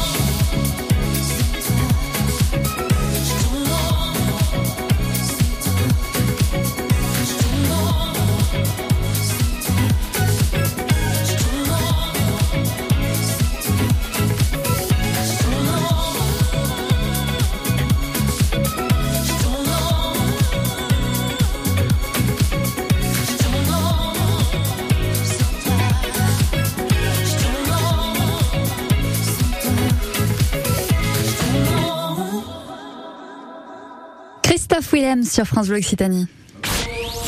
[35.07, 36.27] Sur France Bleu Occitanie.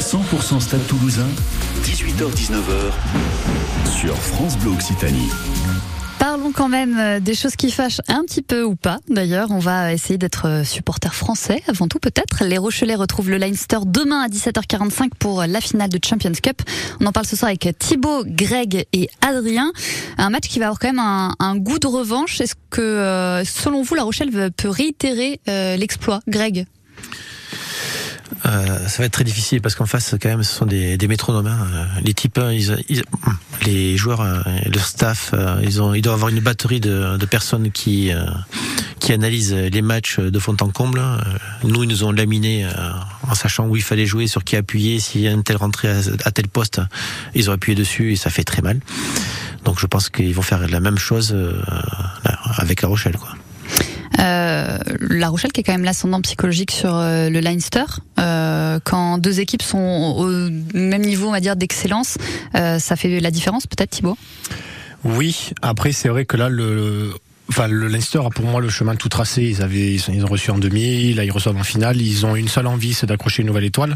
[0.02, 1.28] 100% Stade Toulousain,
[1.86, 2.92] 18h-19h
[3.90, 5.30] sur France Bleu Occitanie.
[6.20, 8.98] Parlons quand même euh, des choses qui fâchent un petit peu ou pas.
[9.08, 12.44] D'ailleurs, on va essayer d'être euh, supporter français avant tout peut-être.
[12.44, 16.62] Les Rochelais retrouvent le Leinster demain à 17h45 pour la finale de Champions Cup.
[17.00, 19.72] On en parle ce soir avec Thibaut, Greg et Adrien.
[20.18, 22.42] Un match qui va avoir quand même un, un goût de revanche.
[22.42, 26.68] Est-ce que, euh, selon vous, La Rochelle peut réitérer euh, l'exploit Greg?
[28.46, 31.08] Euh, ça va être très difficile parce qu'en face, quand même, ce sont des, des
[31.08, 31.48] métronomes.
[31.48, 31.68] hein.
[32.04, 33.04] Les types, hein, ils, ils-
[33.66, 37.26] les joueurs, euh, le staff, euh, ils ont, ils doivent avoir une batterie de, de
[37.26, 38.24] personnes qui euh,
[39.00, 41.00] qui analysent les matchs de fond en comble.
[41.00, 41.18] Euh,
[41.64, 42.70] Nous, ils nous ont laminé euh,
[43.28, 46.32] en sachant où il fallait jouer, sur qui appuyer, si un tel rentrait à, à
[46.32, 46.82] tel poste,
[47.36, 48.80] ils ont appuyé dessus et ça fait très mal.
[49.66, 51.36] Donc, je pense qu'ils vont faire la même chose
[52.58, 53.36] avec La Rochelle, quoi.
[54.20, 57.86] Euh, La Rochelle qui est quand même l'ascendant psychologique sur euh, le Leinster.
[58.20, 60.28] Euh, quand deux équipes sont au
[60.78, 62.18] même niveau, on va dire, d'excellence,
[62.54, 64.18] ça fait la différence peut-être Thibaut?
[65.04, 67.14] Oui, après c'est vrai que là le
[67.58, 69.44] Leinster a pour moi le chemin tout tracé.
[69.44, 72.02] Ils avaient, ils ont reçu en demi, là ils reçoivent en finale.
[72.02, 73.96] Ils ont une seule envie, c'est d'accrocher une nouvelle étoile.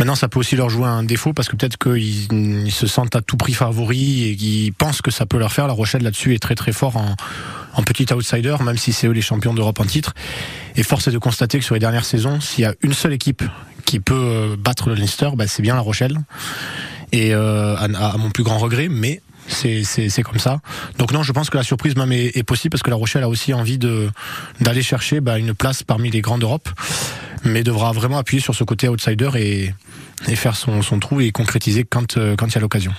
[0.00, 3.14] Maintenant, ça peut aussi leur jouer un défaut parce que peut-être qu'ils ils se sentent
[3.16, 5.66] à tout prix favoris et qu'ils pensent que ça peut leur faire.
[5.66, 7.16] La Rochelle là-dessus est très très fort en,
[7.74, 10.14] en petit outsider, même si c'est eux les champions d'Europe en titre.
[10.74, 13.12] Et force est de constater que sur les dernières saisons, s'il y a une seule
[13.12, 13.42] équipe
[13.84, 16.18] qui peut euh, battre le Leinster, bah, c'est bien la Rochelle.
[17.12, 20.60] Et euh, à mon plus grand regret, mais c'est c'est c'est comme ça.
[20.98, 23.22] Donc non, je pense que la surprise même est, est possible parce que La Rochelle
[23.22, 24.10] a aussi envie de
[24.60, 26.68] d'aller chercher bah, une place parmi les grands d'Europe,
[27.44, 29.74] mais devra vraiment appuyer sur ce côté outsider et,
[30.28, 32.92] et faire son, son trou et concrétiser quand euh, quand il y a l'occasion.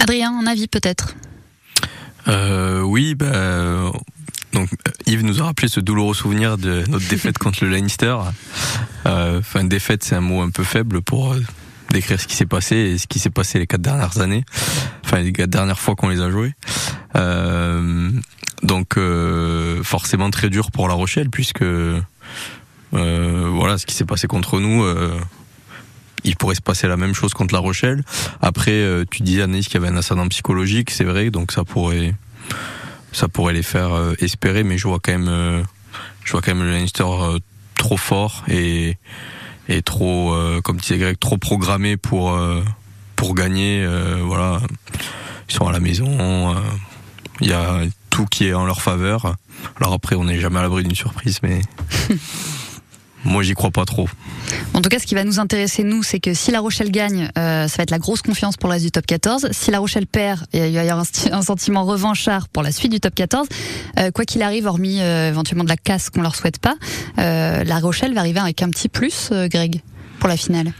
[0.00, 1.14] Adrien, un avis peut-être?
[2.28, 3.90] Euh, oui, bah,
[4.52, 4.68] donc
[5.06, 8.16] Yves nous a rappelé ce douloureux souvenir de notre défaite contre le Leinster.
[9.06, 11.34] Euh, Enfin, défaite, c'est un mot un peu faible pour
[11.92, 14.44] décrire ce qui s'est passé et ce qui s'est passé les quatre dernières années.
[15.04, 16.54] Enfin, les quatre dernières fois qu'on les a joués.
[17.16, 18.10] Euh,
[18.62, 22.00] donc, euh, forcément très dur pour La Rochelle puisque euh,
[22.92, 24.82] voilà, ce qui s'est passé contre nous.
[24.82, 25.18] euh,
[26.24, 28.02] il pourrait se passer la même chose contre La Rochelle.
[28.42, 31.62] Après, euh, tu disais Anaïs qu'il y avait un ascendant psychologique, c'est vrai, donc ça
[31.62, 32.12] pourrait,
[33.12, 35.64] ça pourrait les faire euh, espérer, mais je vois quand même,
[36.24, 37.38] je vois quand même le
[37.76, 38.96] trop fort et
[39.68, 42.62] et trop, euh, comme disait Greg, trop programmé pour euh,
[43.16, 43.84] pour gagner.
[43.84, 44.60] euh, voilà,
[45.48, 46.54] ils sont à la maison,
[47.40, 49.34] il y a tout qui est en leur faveur.
[49.80, 51.60] Alors après, on n'est jamais à l'abri d'une surprise, mais
[53.24, 54.08] moi, j'y crois pas trop.
[54.78, 57.32] En tout cas, ce qui va nous intéresser, nous, c'est que si La Rochelle gagne,
[57.36, 59.48] euh, ça va être la grosse confiance pour reste du top 14.
[59.50, 63.00] Si La Rochelle perd, il va y avoir un sentiment revanchard pour la suite du
[63.00, 63.48] top 14.
[63.98, 66.76] Euh, quoi qu'il arrive, hormis euh, éventuellement de la casse qu'on leur souhaite pas,
[67.18, 69.82] euh, La Rochelle va arriver avec un petit plus, euh, Greg,
[70.20, 70.72] pour la finale.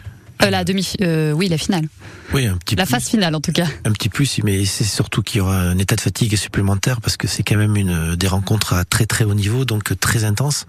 [0.43, 1.89] Euh, la demi, euh, oui, la finale.
[2.33, 2.93] Oui, un petit La plus.
[2.93, 3.67] phase finale, en tout cas.
[3.85, 7.17] Un petit plus, mais c'est surtout qu'il y aura un état de fatigue supplémentaire parce
[7.17, 10.67] que c'est quand même une des rencontres à très très haut niveau, donc très intense.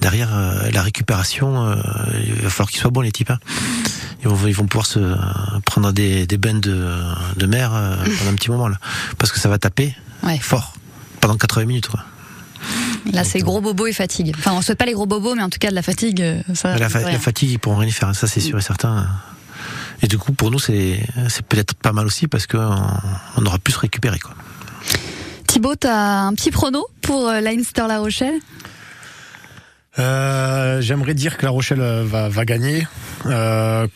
[0.00, 1.76] Derrière euh, la récupération, euh,
[2.26, 3.30] il va falloir qu'ils soient bons les types.
[3.30, 3.38] hein.
[4.22, 5.16] Ils vont, ils vont pouvoir se
[5.64, 6.86] prendre des, des bains de,
[7.36, 8.78] de mer euh, pendant un petit moment là,
[9.18, 10.38] parce que ça va taper Ouais.
[10.38, 10.74] fort
[11.20, 11.88] pendant 80 minutes.
[11.88, 12.00] Quoi.
[13.12, 14.34] Là, c'est gros bobo et fatigue.
[14.38, 16.40] Enfin, on souhaite pas les gros bobos, mais en tout cas, de la fatigue, euh,
[16.54, 16.76] ça.
[16.76, 17.18] la, fa- la rien.
[17.18, 19.06] fatigue, ils pourront rien y faire, ça c'est sûr et certain.
[20.02, 20.98] Et du coup, pour nous, c'est
[21.48, 22.76] peut-être pas mal aussi parce qu'on
[23.36, 24.18] on aura pu se récupérer.
[24.18, 24.34] Quoi.
[25.46, 28.34] Thibaut, t'as un petit prono pour euh, Leinster La Rochelle?
[29.98, 32.86] Euh, J'aimerais dire que La Rochelle euh, va, va gagner.
[33.24, 33.86] Euh,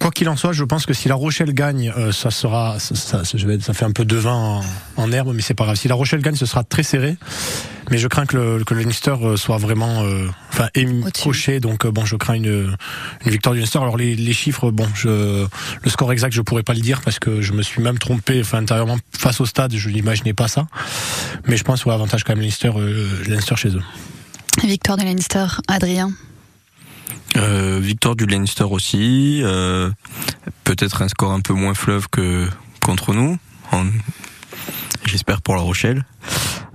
[0.00, 2.94] quoi qu'il en soit, je pense que si La Rochelle gagne, euh, ça sera, ça,
[2.94, 4.62] ça- je vais- ça fait un peu de vin en,
[4.96, 5.76] en herbe, mais c'est pas grave.
[5.76, 7.16] Si La Rochelle gagne, ce sera très serré.
[7.90, 10.68] Mais je crains que le, que le Leinster euh, soit vraiment, euh, enfin,
[11.22, 11.60] coché.
[11.60, 12.74] Donc euh, bon, je crains une,
[13.24, 13.78] une victoire du Leinster.
[13.78, 15.46] Alors les, les chiffres, bon, je,
[15.82, 18.40] le score exact, je pourrais pas le dire parce que je me suis même trompé.
[18.40, 20.66] Enfin, intérieurement, face au stade, je n'imaginais pas ça.
[21.46, 23.82] Mais je pense ouais, avantage quand même Leinster, euh, Leinster chez eux.
[24.64, 26.10] Victoire de Leinster, Adrien.
[27.36, 29.40] Euh, victoire du Leinster aussi.
[29.42, 29.90] euh,
[30.64, 32.48] Peut-être un score un peu moins fleuve que
[32.82, 33.38] contre nous.
[33.72, 33.86] en-
[35.04, 36.04] J'espère pour La Rochelle.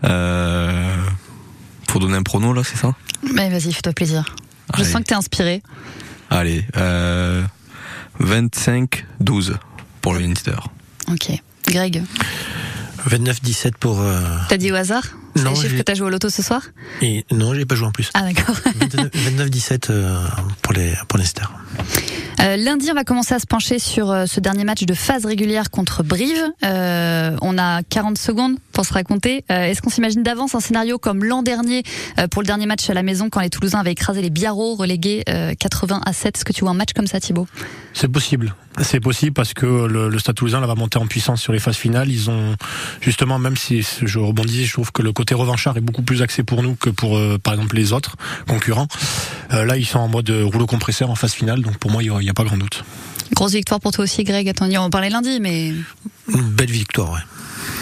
[0.03, 0.95] Euh...
[1.89, 2.93] Faut donner un prono là, c'est ça?
[3.33, 4.23] Mais vas-y, fais-toi plaisir.
[4.77, 5.61] Je sens que t'es inspiré.
[6.29, 7.43] Allez, euh...
[8.21, 9.55] 25-12
[10.01, 10.55] pour le Leinster.
[11.09, 11.31] Ok.
[11.67, 12.03] Greg,
[13.09, 13.99] 29-17 pour.
[13.99, 15.03] euh, t'as dit au hasard?
[15.35, 16.61] C'est Non, les chiffres j'ai- que t'as joué au loto ce soir?
[17.01, 18.09] Et non, j'ai pas joué en plus.
[18.13, 18.55] Ah d'accord.
[18.55, 20.17] 29-17 euh,
[20.61, 21.51] pour les pour l'Esther.
[22.39, 25.25] Euh, lundi, on va commencer à se pencher sur euh, ce dernier match de phase
[25.25, 26.43] régulière contre Brive.
[26.63, 29.43] Euh, on a 40 secondes pour se raconter.
[29.49, 31.83] Est-ce qu'on s'imagine d'avance un scénario comme l'an dernier
[32.31, 35.23] pour le dernier match à la maison quand les Toulousains avaient écrasé les Biarros relégués
[35.29, 37.47] euh, 80 à 7 Est-ce que tu vois un match comme ça, Thibaut?
[37.93, 38.55] C'est possible.
[38.81, 41.75] C'est possible parce que le, Stade Toulousain là, va monter en puissance sur les phases
[41.75, 42.09] finales.
[42.09, 42.55] Ils ont
[43.01, 46.43] justement, même si je rebondis, je trouve que le côté revanchard est beaucoup plus axé
[46.43, 48.15] pour nous que pour, par exemple, les autres
[48.47, 48.87] concurrents.
[49.49, 52.29] Là, ils sont en mode rouleau compresseur en phase finale, donc pour moi, il n'y
[52.29, 52.83] a, pas grand doute.
[53.33, 54.47] Grosse victoire pour toi aussi, Greg.
[54.49, 55.73] Attends, on en parlait lundi, mais
[56.27, 57.19] Une belle victoire, ouais.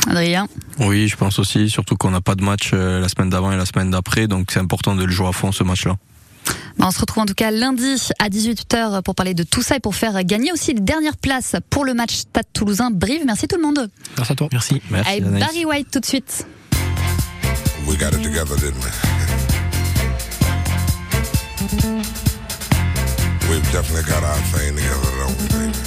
[0.07, 0.47] Adrien.
[0.79, 3.57] Oui, je pense aussi, surtout qu'on n'a pas de match euh, la semaine d'avant et
[3.57, 5.97] la semaine d'après, donc c'est important de le jouer à fond ce match-là.
[6.77, 9.75] Bah, on se retrouve en tout cas lundi à 18h pour parler de tout ça
[9.75, 13.23] et pour faire gagner aussi les dernières places pour le match Stade Toulousain Brive.
[13.25, 13.89] Merci tout le monde.
[14.17, 14.47] Merci à toi.
[14.51, 14.81] Merci.
[15.05, 16.47] Allez, Barry White tout de suite.
[17.87, 19.35] We got it together, didn't we?
[23.49, 25.79] We've definitely got our thing together, don't we, baby?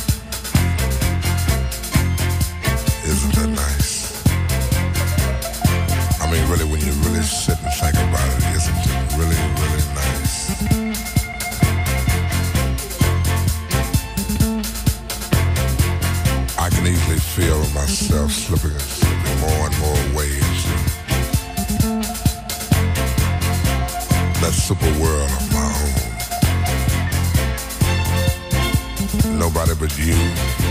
[3.06, 4.26] Isn't that nice?
[6.20, 9.84] I mean, really, when you really sit and think about it, isn't it really, really
[9.94, 10.34] nice?
[16.58, 19.11] I can easily feel myself slipping
[29.97, 30.61] with you.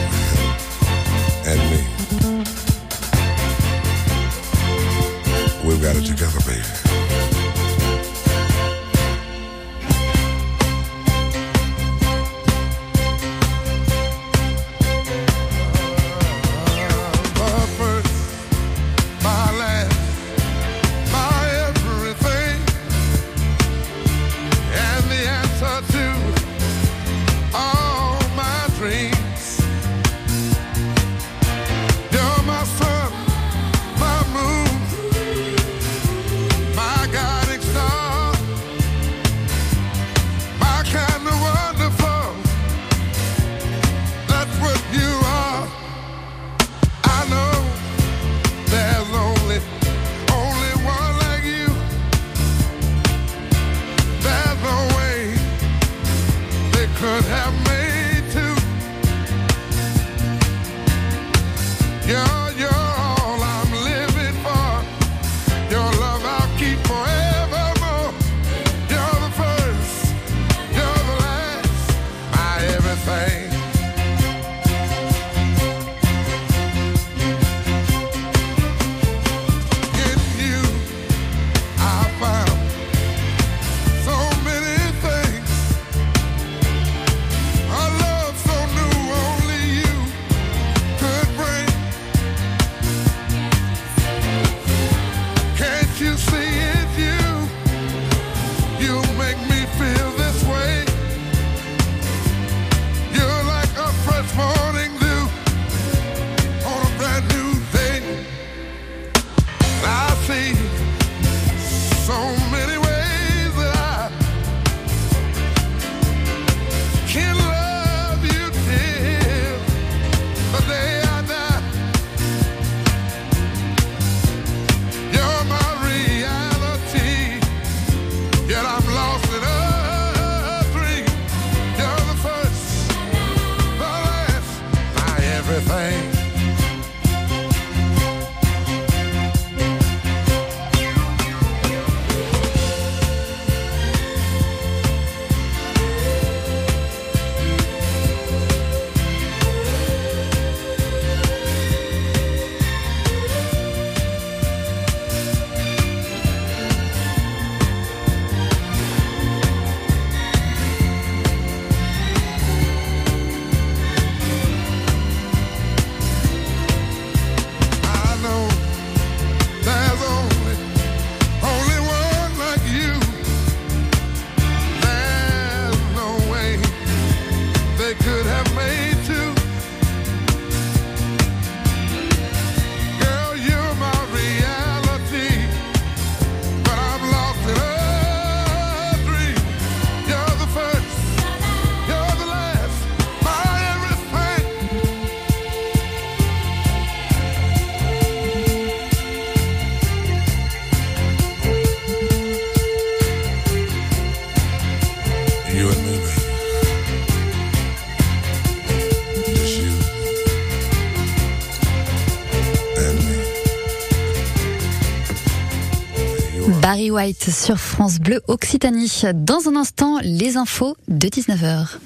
[217.02, 219.02] White sur France Bleu Occitanie.
[219.16, 221.78] Dans un instant, les infos de 19h.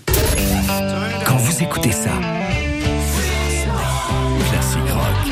[1.25, 2.11] Quand vous écoutez ça,
[4.49, 5.23] classique rock.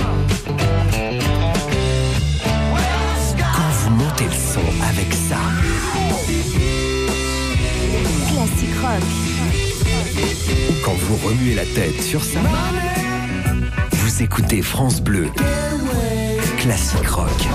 [3.38, 5.36] Quand vous montez le son avec ça,
[8.32, 9.04] Classique rock.
[10.70, 12.40] ou quand vous remuez la tête sur ça,
[13.92, 15.28] vous écoutez France Bleu.
[16.58, 17.48] Classique rock.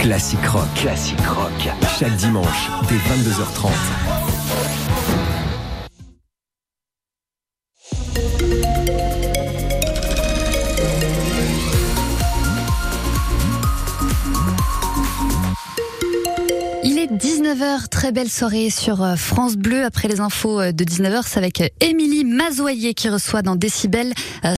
[0.00, 0.64] Classique rock.
[0.76, 1.68] Classique rock.
[1.98, 3.68] Chaque dimanche, dès 22h30.
[16.82, 19.84] Il est 19h, très belle soirée sur euh, France Bleu.
[19.84, 24.14] Après les infos euh, de 19h, c'est avec euh, Émilie Mazoyer qui reçoit dans Décibel